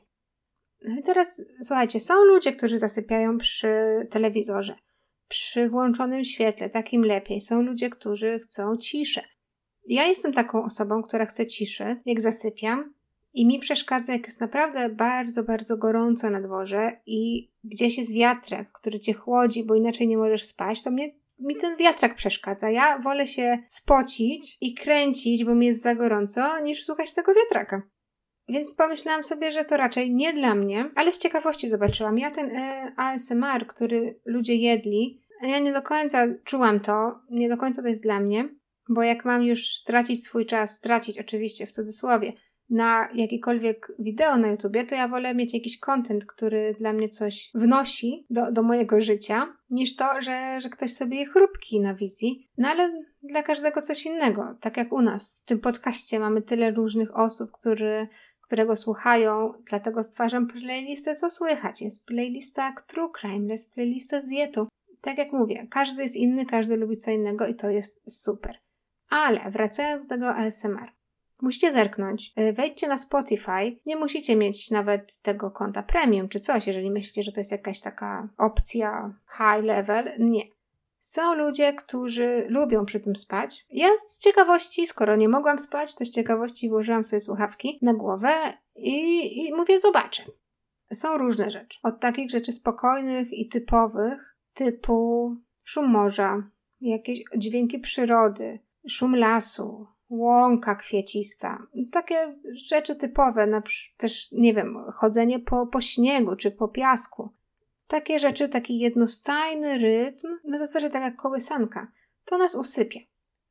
No 0.81 0.99
i 0.99 1.03
teraz 1.03 1.41
słuchajcie, 1.63 1.99
są 1.99 2.23
ludzie, 2.23 2.51
którzy 2.51 2.79
zasypiają 2.79 3.37
przy 3.37 3.73
telewizorze, 4.11 4.75
przy 5.27 5.67
włączonym 5.67 6.23
świetle, 6.23 6.69
takim 6.69 7.05
lepiej. 7.05 7.41
Są 7.41 7.61
ludzie, 7.61 7.89
którzy 7.89 8.39
chcą 8.39 8.77
ciszę. 8.77 9.21
Ja 9.87 10.07
jestem 10.07 10.33
taką 10.33 10.63
osobą, 10.63 11.03
która 11.03 11.25
chce 11.25 11.47
ciszy, 11.47 12.01
jak 12.05 12.21
zasypiam, 12.21 12.93
i 13.33 13.45
mi 13.45 13.59
przeszkadza, 13.59 14.13
jak 14.13 14.25
jest 14.25 14.41
naprawdę 14.41 14.89
bardzo, 14.89 15.43
bardzo 15.43 15.77
gorąco 15.77 16.29
na 16.29 16.41
dworze 16.41 17.01
i 17.05 17.51
gdzieś 17.63 17.97
jest 17.97 18.13
wiatrak, 18.13 18.71
który 18.71 18.99
cię 18.99 19.13
chłodzi, 19.13 19.63
bo 19.63 19.75
inaczej 19.75 20.07
nie 20.07 20.17
możesz 20.17 20.45
spać, 20.45 20.83
to 20.83 20.91
mnie 20.91 21.11
mi 21.39 21.55
ten 21.55 21.77
wiatrak 21.77 22.15
przeszkadza. 22.15 22.69
Ja 22.69 22.99
wolę 22.99 23.27
się 23.27 23.57
spocić 23.67 24.57
i 24.61 24.73
kręcić, 24.73 25.45
bo 25.45 25.55
mi 25.55 25.65
jest 25.65 25.81
za 25.81 25.95
gorąco, 25.95 26.59
niż 26.59 26.83
słuchać 26.83 27.13
tego 27.13 27.33
wiatraka. 27.33 27.81
Więc 28.49 28.71
pomyślałam 28.71 29.23
sobie, 29.23 29.51
że 29.51 29.63
to 29.63 29.77
raczej 29.77 30.15
nie 30.15 30.33
dla 30.33 30.55
mnie, 30.55 30.91
ale 30.95 31.11
z 31.11 31.17
ciekawości 31.17 31.69
zobaczyłam. 31.69 32.17
Ja 32.17 32.31
ten 32.31 32.55
e, 32.55 32.91
ASMR, 32.95 33.67
który 33.67 34.19
ludzie 34.25 34.55
jedli, 34.55 35.21
ja 35.41 35.59
nie 35.59 35.73
do 35.73 35.81
końca 35.81 36.27
czułam 36.43 36.79
to, 36.79 37.19
nie 37.29 37.49
do 37.49 37.57
końca 37.57 37.81
to 37.81 37.87
jest 37.87 38.03
dla 38.03 38.19
mnie, 38.19 38.49
bo 38.89 39.03
jak 39.03 39.25
mam 39.25 39.43
już 39.43 39.75
stracić 39.75 40.23
swój 40.23 40.45
czas, 40.45 40.75
stracić 40.75 41.19
oczywiście 41.19 41.65
w 41.65 41.71
cudzysłowie, 41.71 42.33
na 42.69 43.07
jakiekolwiek 43.15 43.91
wideo 43.99 44.37
na 44.37 44.47
YouTubie, 44.47 44.85
to 44.85 44.95
ja 44.95 45.07
wolę 45.07 45.35
mieć 45.35 45.53
jakiś 45.53 45.79
content, 45.79 46.25
który 46.25 46.75
dla 46.77 46.93
mnie 46.93 47.09
coś 47.09 47.51
wnosi 47.55 48.25
do, 48.29 48.51
do 48.51 48.63
mojego 48.63 49.01
życia, 49.01 49.53
niż 49.69 49.95
to, 49.95 50.21
że, 50.21 50.61
że 50.61 50.69
ktoś 50.69 50.93
sobie 50.93 51.17
je 51.17 51.25
chrupki 51.25 51.79
na 51.79 51.93
wizji. 51.93 52.49
No 52.57 52.67
ale 52.67 53.03
dla 53.23 53.43
każdego 53.43 53.81
coś 53.81 54.05
innego. 54.05 54.55
Tak 54.61 54.77
jak 54.77 54.93
u 54.93 55.01
nas. 55.01 55.41
W 55.45 55.47
tym 55.47 55.59
podcaście 55.59 56.19
mamy 56.19 56.41
tyle 56.41 56.71
różnych 56.71 57.17
osób, 57.17 57.51
który, 57.51 58.07
którego 58.49 58.75
słuchają, 58.75 59.53
dlatego 59.69 60.03
stwarzam 60.03 60.47
playlistę 60.47 61.15
Co 61.15 61.29
Słychać. 61.29 61.81
Jest 61.81 62.05
playlista 62.05 62.73
True 62.87 63.11
Crime, 63.21 63.53
jest 63.53 63.73
playlista 63.73 64.19
z 64.19 64.25
dietą. 64.25 64.67
Tak 65.01 65.17
jak 65.17 65.33
mówię, 65.33 65.67
każdy 65.69 66.03
jest 66.03 66.15
inny, 66.15 66.45
każdy 66.45 66.77
lubi 66.77 66.97
co 66.97 67.11
innego 67.11 67.47
i 67.47 67.55
to 67.55 67.69
jest 67.69 68.23
super. 68.23 68.57
Ale 69.09 69.51
wracając 69.51 70.01
do 70.01 70.09
tego 70.09 70.35
ASMR. 70.35 70.91
Musicie 71.41 71.71
zerknąć. 71.71 72.33
Y, 72.39 72.53
wejdźcie 72.53 72.87
na 72.87 72.97
Spotify. 72.97 73.79
Nie 73.85 73.95
musicie 73.95 74.35
mieć 74.35 74.71
nawet 74.71 75.17
tego 75.21 75.51
konta 75.51 75.83
premium 75.83 76.29
czy 76.29 76.39
coś, 76.39 76.67
jeżeli 76.67 76.91
myślicie, 76.91 77.23
że 77.23 77.31
to 77.31 77.39
jest 77.39 77.51
jakaś 77.51 77.81
taka 77.81 78.29
opcja 78.37 79.13
high 79.37 79.65
level. 79.65 80.11
Nie. 80.19 80.41
Są 80.99 81.35
ludzie, 81.35 81.73
którzy 81.73 82.45
lubią 82.49 82.85
przy 82.85 82.99
tym 82.99 83.15
spać. 83.15 83.65
Ja 83.69 83.87
z 84.07 84.19
ciekawości, 84.19 84.87
skoro 84.87 85.15
nie 85.15 85.29
mogłam 85.29 85.59
spać, 85.59 85.95
to 85.95 86.05
z 86.05 86.09
ciekawości 86.09 86.69
włożyłam 86.69 87.03
sobie 87.03 87.19
słuchawki 87.19 87.79
na 87.81 87.93
głowę 87.93 88.33
i, 88.75 89.47
i 89.47 89.53
mówię, 89.53 89.79
zobaczę. 89.79 90.23
Są 90.93 91.17
różne 91.17 91.51
rzeczy. 91.51 91.79
Od 91.83 91.99
takich 91.99 92.29
rzeczy 92.29 92.51
spokojnych 92.51 93.33
i 93.33 93.47
typowych, 93.47 94.35
typu 94.53 95.35
szum 95.63 95.89
morza, 95.89 96.43
jakieś 96.81 97.23
dźwięki 97.37 97.79
przyrody, 97.79 98.59
szum 98.87 99.15
lasu, 99.15 99.87
łąka 100.09 100.75
kwiecista. 100.75 101.67
Takie 101.91 102.35
rzeczy 102.67 102.95
typowe, 102.95 103.47
na, 103.47 103.61
też, 103.97 104.31
nie 104.31 104.53
wiem, 104.53 104.77
chodzenie 104.95 105.39
po, 105.39 105.67
po 105.67 105.81
śniegu 105.81 106.35
czy 106.35 106.51
po 106.51 106.67
piasku. 106.67 107.29
Takie 107.89 108.19
rzeczy, 108.19 108.49
taki 108.49 108.79
jednostajny 108.79 109.77
rytm, 109.77 110.27
no 110.43 110.57
zazwyczaj 110.57 110.91
tak 110.91 111.01
jak 111.01 111.15
kołysanka, 111.15 111.91
to 112.25 112.37
nas 112.37 112.55
usypia. 112.55 112.99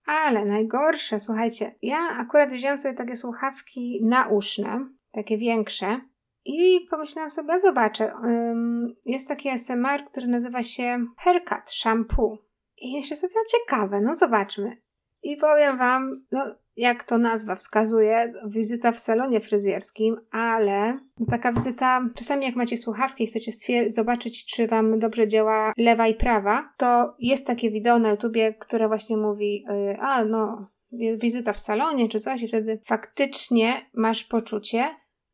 Ale 0.07 0.45
najgorsze, 0.45 1.21
słuchajcie, 1.21 1.75
ja 1.83 1.99
akurat 1.99 2.51
wziąłem 2.51 2.79
sobie 2.79 2.95
takie 2.95 3.17
słuchawki 3.17 4.01
nauszne, 4.05 4.89
takie 5.13 5.39
większe, 5.39 6.01
i 6.45 6.87
pomyślałam 6.91 7.31
sobie, 7.31 7.59
zobaczę, 7.59 8.13
jest 9.05 9.29
taki 9.29 9.49
SMR, 9.49 10.05
który 10.05 10.27
nazywa 10.27 10.63
się 10.63 11.07
Haircut 11.19 11.71
Shampoo. 11.71 12.39
I 12.77 12.93
jeszcze 12.93 13.17
sobie, 13.17 13.35
ciekawe, 13.53 14.01
no 14.01 14.15
zobaczmy. 14.15 14.83
I 15.23 15.37
powiem 15.37 15.79
Wam, 15.79 16.27
no 16.33 16.45
jak 16.79 17.05
to 17.05 17.19
nazwa 17.19 17.55
wskazuje, 17.55 18.33
wizyta 18.47 18.93
w 18.93 18.99
salonie 18.99 19.41
fryzjerskim, 19.41 20.17
ale 20.31 20.99
taka 21.31 21.53
wizyta, 21.53 22.09
czasami 22.15 22.47
jak 22.47 22.57
macie 22.57 22.79
słuchawki 22.79 23.25
i 23.25 23.27
chcecie 23.27 23.91
zobaczyć, 23.91 24.47
czy 24.47 24.67
Wam 24.67 24.99
dobrze 24.99 25.29
działa 25.29 25.73
lewa 25.77 26.07
i 26.07 26.15
prawa, 26.15 26.73
to 26.77 27.15
jest 27.19 27.47
takie 27.47 27.71
wideo 27.71 27.99
na 27.99 28.11
YouTubie, 28.11 28.55
które 28.55 28.89
właśnie 28.89 29.17
mówi, 29.17 29.65
yy, 29.69 29.97
a 30.01 30.25
no, 30.25 30.67
wizyta 31.23 31.53
w 31.53 31.61
salonie 31.61 32.09
czy 32.09 32.21
coś 32.21 32.43
i 32.43 32.49
wtedy 32.49 32.81
faktycznie 32.85 33.73
masz 33.95 34.25
poczucie, 34.25 34.85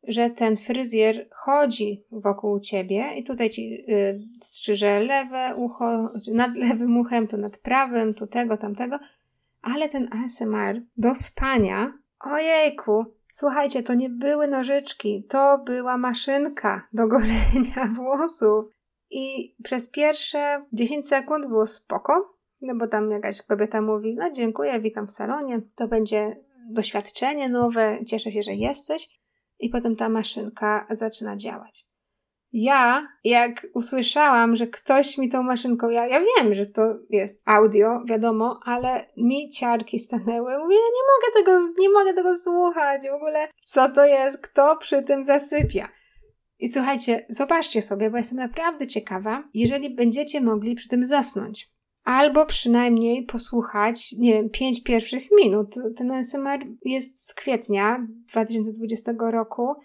że 0.07 0.29
ten 0.29 0.57
fryzjer 0.57 1.27
chodzi 1.31 2.05
wokół 2.11 2.59
ciebie 2.59 3.03
i 3.17 3.23
tutaj 3.23 3.49
ci 3.49 3.69
yy, 3.87 4.19
strzyże 4.41 4.99
lewe 4.99 5.55
ucho, 5.55 6.13
nad 6.33 6.57
lewym 6.57 6.97
uchem, 6.97 7.27
to 7.27 7.37
nad 7.37 7.57
prawym, 7.57 8.13
tu 8.13 8.27
tego, 8.27 8.57
tamtego 8.57 8.99
ale 9.65 9.89
ten 9.89 10.09
ASMR 10.13 10.81
do 10.97 11.15
spania, 11.15 11.93
ojejku, 12.19 13.05
słuchajcie, 13.33 13.83
to 13.83 13.93
nie 13.93 14.09
były 14.09 14.47
nożyczki, 14.47 15.23
to 15.29 15.63
była 15.65 15.97
maszynka 15.97 16.87
do 16.93 17.07
golenia 17.13 17.93
włosów. 17.95 18.65
I 19.09 19.55
przez 19.63 19.87
pierwsze 19.87 20.61
10 20.73 21.07
sekund 21.07 21.47
było 21.47 21.65
spoko, 21.65 22.35
No 22.61 22.75
bo 22.75 22.87
tam 22.87 23.11
jakaś 23.11 23.41
kobieta 23.41 23.81
mówi, 23.81 24.15
no 24.15 24.31
dziękuję, 24.31 24.79
witam 24.79 25.07
w 25.07 25.11
salonie, 25.11 25.61
to 25.75 25.87
będzie 25.87 26.43
doświadczenie 26.69 27.49
nowe, 27.49 27.99
cieszę 28.05 28.31
się, 28.31 28.43
że 28.43 28.53
jesteś. 28.53 29.19
I 29.59 29.69
potem 29.69 29.95
ta 29.95 30.09
maszynka 30.09 30.85
zaczyna 30.89 31.37
działać. 31.37 31.87
Ja, 32.57 33.07
jak 33.23 33.67
usłyszałam, 33.73 34.55
że 34.55 34.67
ktoś 34.67 35.17
mi 35.17 35.29
tą 35.29 35.43
maszynką, 35.43 35.89
ja, 35.89 36.07
ja 36.07 36.19
wiem, 36.19 36.53
że 36.53 36.65
to 36.65 36.81
jest 37.09 37.41
audio, 37.45 38.03
wiadomo, 38.05 38.59
ale 38.65 39.05
mi 39.17 39.49
ciarki 39.49 39.99
stanęły. 39.99 40.59
Mówię, 40.59 40.75
ja 40.75 40.89
nie 40.95 41.05
mogę 41.11 41.39
tego, 41.39 41.73
nie 41.79 41.89
mogę 41.89 42.13
tego 42.13 42.37
słuchać. 42.37 43.01
W 43.11 43.13
ogóle, 43.13 43.47
co 43.63 43.89
to 43.89 44.05
jest? 44.05 44.37
Kto 44.37 44.77
przy 44.77 45.01
tym 45.01 45.23
zasypia? 45.23 45.87
I 46.59 46.69
słuchajcie, 46.69 47.25
zobaczcie 47.29 47.81
sobie, 47.81 48.09
bo 48.09 48.17
jestem 48.17 48.37
naprawdę 48.37 48.87
ciekawa, 48.87 49.43
jeżeli 49.53 49.95
będziecie 49.95 50.41
mogli 50.41 50.75
przy 50.75 50.89
tym 50.89 51.05
zasnąć. 51.05 51.71
Albo 52.03 52.45
przynajmniej 52.45 53.25
posłuchać, 53.25 54.11
nie 54.11 54.33
wiem, 54.33 54.49
pięć 54.49 54.83
pierwszych 54.83 55.23
minut. 55.31 55.75
Ten 55.97 56.11
ASMR 56.11 56.59
jest 56.85 57.27
z 57.27 57.33
kwietnia 57.33 58.07
2020 58.31 59.11
roku 59.31 59.75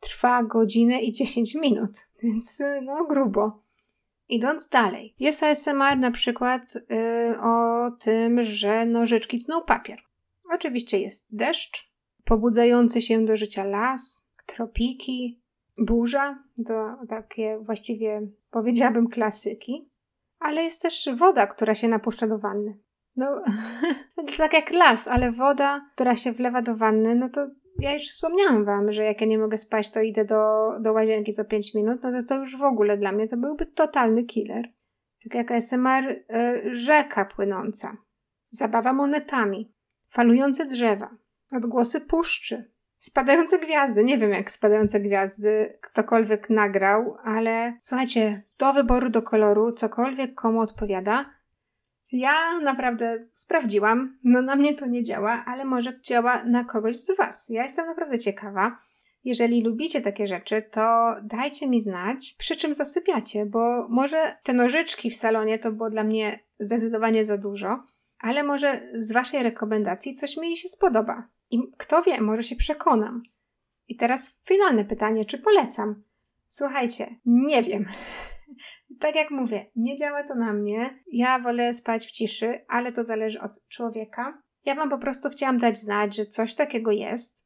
trwa 0.00 0.42
godzinę 0.42 1.00
i 1.00 1.12
10 1.12 1.54
minut, 1.54 1.90
więc 2.22 2.58
no 2.82 3.04
grubo. 3.04 3.62
Idąc 4.28 4.68
dalej, 4.68 5.14
jest 5.20 5.42
ASMR 5.42 5.98
na 5.98 6.10
przykład 6.10 6.74
yy, 6.74 7.40
o 7.40 7.90
tym, 7.90 8.42
że 8.42 8.86
nożyczki 8.86 9.44
tną 9.44 9.62
papier. 9.62 9.98
Oczywiście 10.50 10.98
jest 10.98 11.26
deszcz, 11.30 11.90
pobudzający 12.24 13.02
się 13.02 13.24
do 13.24 13.36
życia 13.36 13.64
las, 13.64 14.28
tropiki, 14.46 15.40
burza, 15.78 16.38
to 16.66 16.96
takie 17.08 17.58
właściwie 17.58 18.28
powiedziałabym 18.50 19.08
klasyki, 19.08 19.88
ale 20.38 20.62
jest 20.62 20.82
też 20.82 21.08
woda, 21.16 21.46
która 21.46 21.74
się 21.74 21.88
napuszcza 21.88 22.26
do 22.26 22.38
wanny. 22.38 22.78
No, 23.16 23.42
to 24.16 24.36
tak 24.36 24.52
jak 24.52 24.70
las, 24.70 25.08
ale 25.08 25.32
woda, 25.32 25.90
która 25.94 26.16
się 26.16 26.32
wlewa 26.32 26.62
do 26.62 26.76
wanny, 26.76 27.14
no 27.14 27.28
to 27.28 27.46
ja 27.80 27.94
już 27.94 28.08
wspomniałam 28.08 28.64
wam, 28.64 28.92
że 28.92 29.04
jak 29.04 29.20
ja 29.20 29.26
nie 29.26 29.38
mogę 29.38 29.58
spać, 29.58 29.90
to 29.90 30.00
idę 30.00 30.24
do, 30.24 30.70
do 30.80 30.92
łazienki 30.92 31.32
co 31.32 31.44
5 31.44 31.74
minut, 31.74 32.02
no 32.02 32.12
to 32.12 32.28
to 32.28 32.34
już 32.34 32.56
w 32.56 32.62
ogóle 32.62 32.96
dla 32.96 33.12
mnie 33.12 33.28
to 33.28 33.36
byłby 33.36 33.66
totalny 33.66 34.24
killer. 34.24 34.64
Tak 35.24 35.34
jak 35.34 35.50
SMR 35.50 36.04
y, 36.04 36.76
rzeka 36.76 37.24
płynąca, 37.24 37.96
zabawa 38.50 38.92
monetami, 38.92 39.74
falujące 40.06 40.66
drzewa, 40.66 41.16
odgłosy 41.52 42.00
puszczy, 42.00 42.70
spadające 42.98 43.58
gwiazdy. 43.58 44.04
Nie 44.04 44.18
wiem, 44.18 44.30
jak 44.30 44.50
spadające 44.50 45.00
gwiazdy 45.00 45.78
ktokolwiek 45.80 46.50
nagrał, 46.50 47.16
ale 47.24 47.78
słuchajcie, 47.80 48.42
do 48.58 48.72
wyboru, 48.72 49.10
do 49.10 49.22
koloru, 49.22 49.72
cokolwiek 49.72 50.34
komu 50.34 50.60
odpowiada, 50.60 51.39
ja 52.12 52.58
naprawdę 52.58 53.26
sprawdziłam, 53.32 54.18
no 54.24 54.42
na 54.42 54.56
mnie 54.56 54.76
to 54.76 54.86
nie 54.86 55.04
działa, 55.04 55.44
ale 55.46 55.64
może 55.64 56.00
działa 56.00 56.44
na 56.44 56.64
kogoś 56.64 56.96
z 56.96 57.16
Was. 57.16 57.48
Ja 57.48 57.62
jestem 57.62 57.86
naprawdę 57.86 58.18
ciekawa. 58.18 58.78
Jeżeli 59.24 59.62
lubicie 59.62 60.00
takie 60.00 60.26
rzeczy, 60.26 60.62
to 60.70 61.14
dajcie 61.22 61.68
mi 61.68 61.80
znać, 61.80 62.34
przy 62.38 62.56
czym 62.56 62.74
zasypiacie, 62.74 63.46
bo 63.46 63.88
może 63.88 64.36
te 64.42 64.52
nożyczki 64.52 65.10
w 65.10 65.16
salonie 65.16 65.58
to 65.58 65.72
było 65.72 65.90
dla 65.90 66.04
mnie 66.04 66.38
zdecydowanie 66.58 67.24
za 67.24 67.38
dużo, 67.38 67.82
ale 68.18 68.42
może 68.42 68.80
z 68.98 69.12
Waszej 69.12 69.42
rekomendacji 69.42 70.14
coś 70.14 70.36
mi 70.36 70.56
się 70.56 70.68
spodoba. 70.68 71.28
I 71.50 71.60
kto 71.78 72.02
wie, 72.02 72.20
może 72.20 72.42
się 72.42 72.56
przekonam. 72.56 73.22
I 73.88 73.96
teraz 73.96 74.36
finalne 74.44 74.84
pytanie, 74.84 75.24
czy 75.24 75.38
polecam? 75.38 76.02
Słuchajcie, 76.48 77.16
nie 77.26 77.62
wiem 77.62 77.84
tak 79.00 79.16
jak 79.16 79.30
mówię, 79.30 79.66
nie 79.76 79.96
działa 79.96 80.24
to 80.24 80.34
na 80.34 80.52
mnie. 80.52 81.02
Ja 81.12 81.38
wolę 81.38 81.74
spać 81.74 82.06
w 82.06 82.10
ciszy, 82.10 82.64
ale 82.68 82.92
to 82.92 83.04
zależy 83.04 83.40
od 83.40 83.68
człowieka. 83.68 84.42
Ja 84.64 84.74
Wam 84.74 84.90
po 84.90 84.98
prostu 84.98 85.28
chciałam 85.28 85.58
dać 85.58 85.78
znać, 85.78 86.16
że 86.16 86.26
coś 86.26 86.54
takiego 86.54 86.90
jest. 86.90 87.44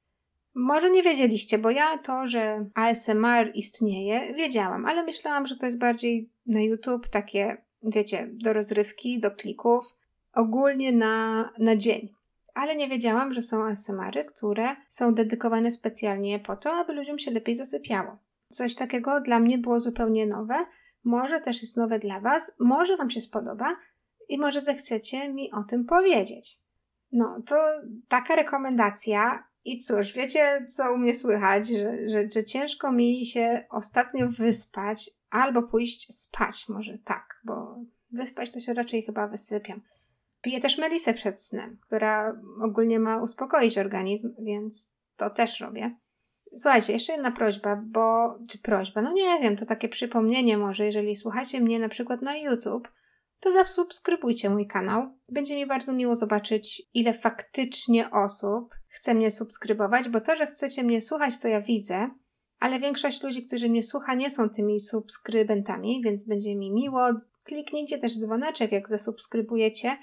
Może 0.55 0.91
nie 0.91 1.03
wiedzieliście, 1.03 1.59
bo 1.59 1.71
ja 1.71 1.99
to, 1.99 2.27
że 2.27 2.67
ASMR 2.75 3.51
istnieje, 3.55 4.35
wiedziałam, 4.35 4.87
ale 4.87 5.05
myślałam, 5.05 5.47
że 5.47 5.57
to 5.57 5.67
jest 5.67 5.79
bardziej 5.79 6.31
na 6.47 6.61
YouTube 6.61 7.09
takie, 7.09 7.57
wiecie, 7.83 8.29
do 8.33 8.53
rozrywki, 8.53 9.21
do 9.21 9.31
klików, 9.31 9.85
ogólnie 10.33 10.93
na, 10.93 11.51
na 11.59 11.77
dzień. 11.77 12.09
Ale 12.55 12.77
nie 12.77 12.89
wiedziałam, 12.89 13.33
że 13.33 13.43
są 13.43 13.65
ASMRy, 13.65 14.25
które 14.25 14.77
są 14.89 15.15
dedykowane 15.15 15.71
specjalnie 15.71 16.39
po 16.39 16.57
to, 16.57 16.73
aby 16.73 16.93
ludziom 16.93 17.19
się 17.19 17.31
lepiej 17.31 17.55
zasypiało. 17.55 18.19
Coś 18.49 18.75
takiego 18.75 19.21
dla 19.21 19.41
mnie 19.41 19.59
było 19.59 19.81
zupełnie 19.81 20.27
nowe 20.27 20.67
może 21.05 21.41
też 21.41 21.63
jest 21.63 21.77
nowe 21.77 21.99
dla 21.99 22.21
Was, 22.21 22.53
może 22.59 22.97
Wam 22.97 23.11
się 23.11 23.21
spodoba 23.21 23.77
i 24.29 24.39
może 24.39 24.61
zechcecie 24.61 25.33
mi 25.33 25.53
o 25.53 25.65
tym 25.65 25.85
powiedzieć. 25.85 26.61
No, 27.13 27.43
to 27.47 27.57
taka 28.09 28.35
rekomendacja. 28.37 29.45
I 29.65 29.79
cóż, 29.79 30.13
wiecie, 30.13 30.67
co 30.69 30.95
u 30.95 30.99
mnie 30.99 31.15
słychać, 31.15 31.69
że, 31.69 32.09
że, 32.11 32.29
że 32.35 32.45
ciężko 32.45 32.93
mi 32.93 33.27
się 33.27 33.65
ostatnio 33.71 34.29
wyspać 34.29 35.11
albo 35.31 35.63
pójść 35.63 36.15
spać, 36.15 36.69
może 36.69 36.99
tak, 36.99 37.41
bo 37.45 37.79
wyspać 38.13 38.51
to 38.51 38.61
się 38.61 38.75
raczej 38.75 39.03
chyba 39.03 39.29
wysypiam. 39.29 39.81
Piję 40.41 40.61
też 40.61 40.79
melisę 40.79 41.15
przed 41.15 41.43
snem, 41.43 41.79
która 41.81 42.41
ogólnie 42.63 43.01
ma 43.01 43.23
uspokoić 43.23 43.79
organizm, 43.79 44.35
więc 44.39 44.95
to 45.17 45.31
też 45.31 45.61
robię. 45.61 45.97
Słuchajcie, 46.57 46.93
jeszcze 46.93 47.13
jedna 47.13 47.31
prośba, 47.31 47.83
bo, 47.87 48.39
czy 48.49 48.59
prośba, 48.59 49.03
no 49.03 49.13
nie 49.13 49.41
wiem, 49.43 49.57
to 49.57 49.67
takie 49.67 49.89
przypomnienie 49.89 50.59
może, 50.59 50.87
jeżeli 50.87 51.17
słuchacie 51.17 51.61
mnie 51.61 51.79
na 51.79 51.89
przykład 51.89 52.23
na 52.23 52.37
YouTube, 52.37 52.89
to 53.41 53.53
zasubskrybujcie 53.53 54.51
mój 54.51 54.67
kanał. 54.67 55.09
Będzie 55.29 55.57
mi 55.57 55.67
bardzo 55.67 55.93
miło 55.93 56.15
zobaczyć, 56.15 56.83
ile 56.95 57.13
faktycznie 57.13 58.11
osób 58.11 58.75
chce 58.89 59.15
mnie 59.15 59.31
subskrybować, 59.31 60.09
bo 60.09 60.21
to, 60.21 60.37
że 60.37 60.47
chcecie 60.47 60.83
mnie 60.83 61.01
słuchać, 61.01 61.39
to 61.39 61.49
ja 61.49 61.61
widzę, 61.61 62.11
ale 62.61 62.81
większość 62.81 63.23
ludzi, 63.23 63.45
którzy 63.45 63.69
mnie 63.69 63.83
słucha, 63.83 64.15
nie 64.15 64.31
są 64.31 64.49
tymi 64.49 64.81
subskrybentami, 64.81 66.03
więc 66.05 66.25
będzie 66.25 66.57
mi 66.57 66.73
miło. 66.73 67.01
Kliknijcie 67.45 67.99
też 67.99 68.19
dzwoneczek, 68.19 68.73
jak 68.73 68.89
zasubskrybujecie, 68.89 69.97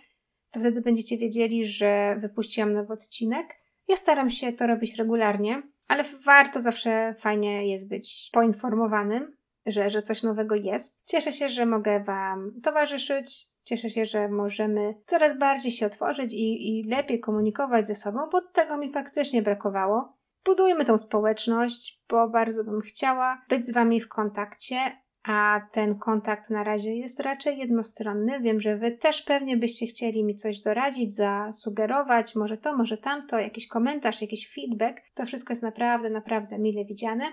to 0.51 0.59
wtedy 0.59 0.81
będziecie 0.81 1.17
wiedzieli, 1.17 1.65
że 1.65 2.15
wypuściłam 2.19 2.73
nowy 2.73 2.93
odcinek. 2.93 3.61
Ja 3.91 3.97
staram 3.97 4.30
się 4.30 4.54
to 4.54 4.67
robić 4.67 4.95
regularnie, 4.95 5.63
ale 5.88 6.04
warto 6.25 6.62
zawsze 6.62 7.15
fajnie 7.19 7.67
jest 7.67 7.89
być 7.89 8.30
poinformowanym, 8.34 9.38
że, 9.65 9.89
że 9.89 10.01
coś 10.01 10.23
nowego 10.23 10.56
jest. 10.56 11.04
Cieszę 11.06 11.32
się, 11.32 11.49
że 11.49 11.65
mogę 11.65 12.04
Wam 12.04 12.51
towarzyszyć. 12.63 13.47
Cieszę 13.63 13.89
się, 13.89 14.06
że 14.06 14.27
możemy 14.27 14.95
coraz 15.06 15.38
bardziej 15.38 15.71
się 15.71 15.86
otworzyć 15.86 16.34
i, 16.34 16.80
i 16.80 16.84
lepiej 16.84 17.19
komunikować 17.19 17.88
ze 17.88 17.95
sobą, 17.95 18.19
bo 18.32 18.41
tego 18.41 18.77
mi 18.77 18.91
faktycznie 18.91 19.41
brakowało. 19.41 20.17
Budujmy 20.45 20.86
tą 20.86 20.97
społeczność, 20.97 22.04
bo 22.10 22.30
bardzo 22.30 22.63
bym 22.63 22.82
chciała 22.82 23.41
być 23.49 23.65
z 23.65 23.73
Wami 23.73 24.01
w 24.01 24.08
kontakcie, 24.08 24.77
a 25.23 25.62
ten 25.71 25.99
kontakt 25.99 26.49
na 26.49 26.63
razie 26.63 26.95
jest 26.95 27.19
raczej 27.19 27.57
jednostronny. 27.57 28.39
Wiem, 28.39 28.60
że 28.60 28.77
Wy 28.77 28.91
też 28.91 29.21
pewnie 29.21 29.57
byście 29.57 29.86
chcieli 29.86 30.23
mi 30.23 30.36
coś 30.36 30.62
doradzić, 30.62 31.15
zasugerować, 31.15 32.36
może 32.36 32.57
to, 32.57 32.77
może 32.77 32.97
tamto, 32.97 33.39
jakiś 33.39 33.67
komentarz, 33.67 34.21
jakiś 34.21 34.53
feedback. 34.53 34.97
To 35.13 35.25
wszystko 35.25 35.51
jest 35.51 35.63
naprawdę, 35.63 36.10
naprawdę 36.10 36.60
mile 36.60 36.86
widziane. 36.86 37.25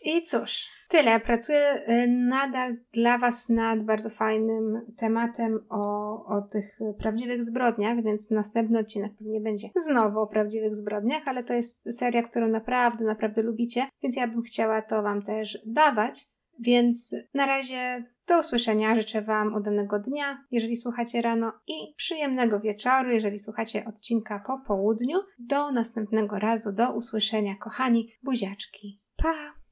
I 0.00 0.22
cóż, 0.22 0.70
tyle. 0.88 1.20
Pracuję 1.20 1.74
y, 1.88 2.06
nadal 2.08 2.76
dla 2.92 3.18
Was 3.18 3.48
nad 3.48 3.82
bardzo 3.82 4.10
fajnym 4.10 4.86
tematem 4.96 5.66
o, 5.70 6.24
o 6.24 6.42
tych 6.42 6.78
prawdziwych 6.98 7.44
zbrodniach, 7.44 8.02
więc 8.02 8.30
następny 8.30 8.78
odcinek 8.78 9.12
pewnie 9.18 9.40
będzie 9.40 9.68
znowu 9.76 10.20
o 10.20 10.26
prawdziwych 10.26 10.74
zbrodniach, 10.74 11.22
ale 11.26 11.44
to 11.44 11.54
jest 11.54 11.98
seria, 11.98 12.22
którą 12.22 12.48
naprawdę, 12.48 13.04
naprawdę 13.04 13.42
lubicie, 13.42 13.88
więc 14.02 14.16
ja 14.16 14.28
bym 14.28 14.42
chciała 14.42 14.82
to 14.82 15.02
Wam 15.02 15.22
też 15.22 15.58
dawać. 15.66 16.28
Więc 16.58 17.14
na 17.34 17.46
razie 17.46 18.04
do 18.28 18.40
usłyszenia. 18.40 18.96
Życzę 18.96 19.22
Wam 19.22 19.54
udanego 19.54 19.98
dnia, 19.98 20.44
jeżeli 20.50 20.76
słuchacie 20.76 21.22
rano, 21.22 21.52
i 21.66 21.94
przyjemnego 21.96 22.60
wieczoru, 22.60 23.10
jeżeli 23.10 23.38
słuchacie 23.38 23.84
odcinka 23.84 24.42
po 24.46 24.58
południu. 24.66 25.18
Do 25.38 25.72
następnego 25.72 26.38
razu, 26.38 26.72
do 26.72 26.92
usłyszenia, 26.92 27.56
kochani 27.56 28.12
buziaczki. 28.22 29.00
Pa! 29.16 29.57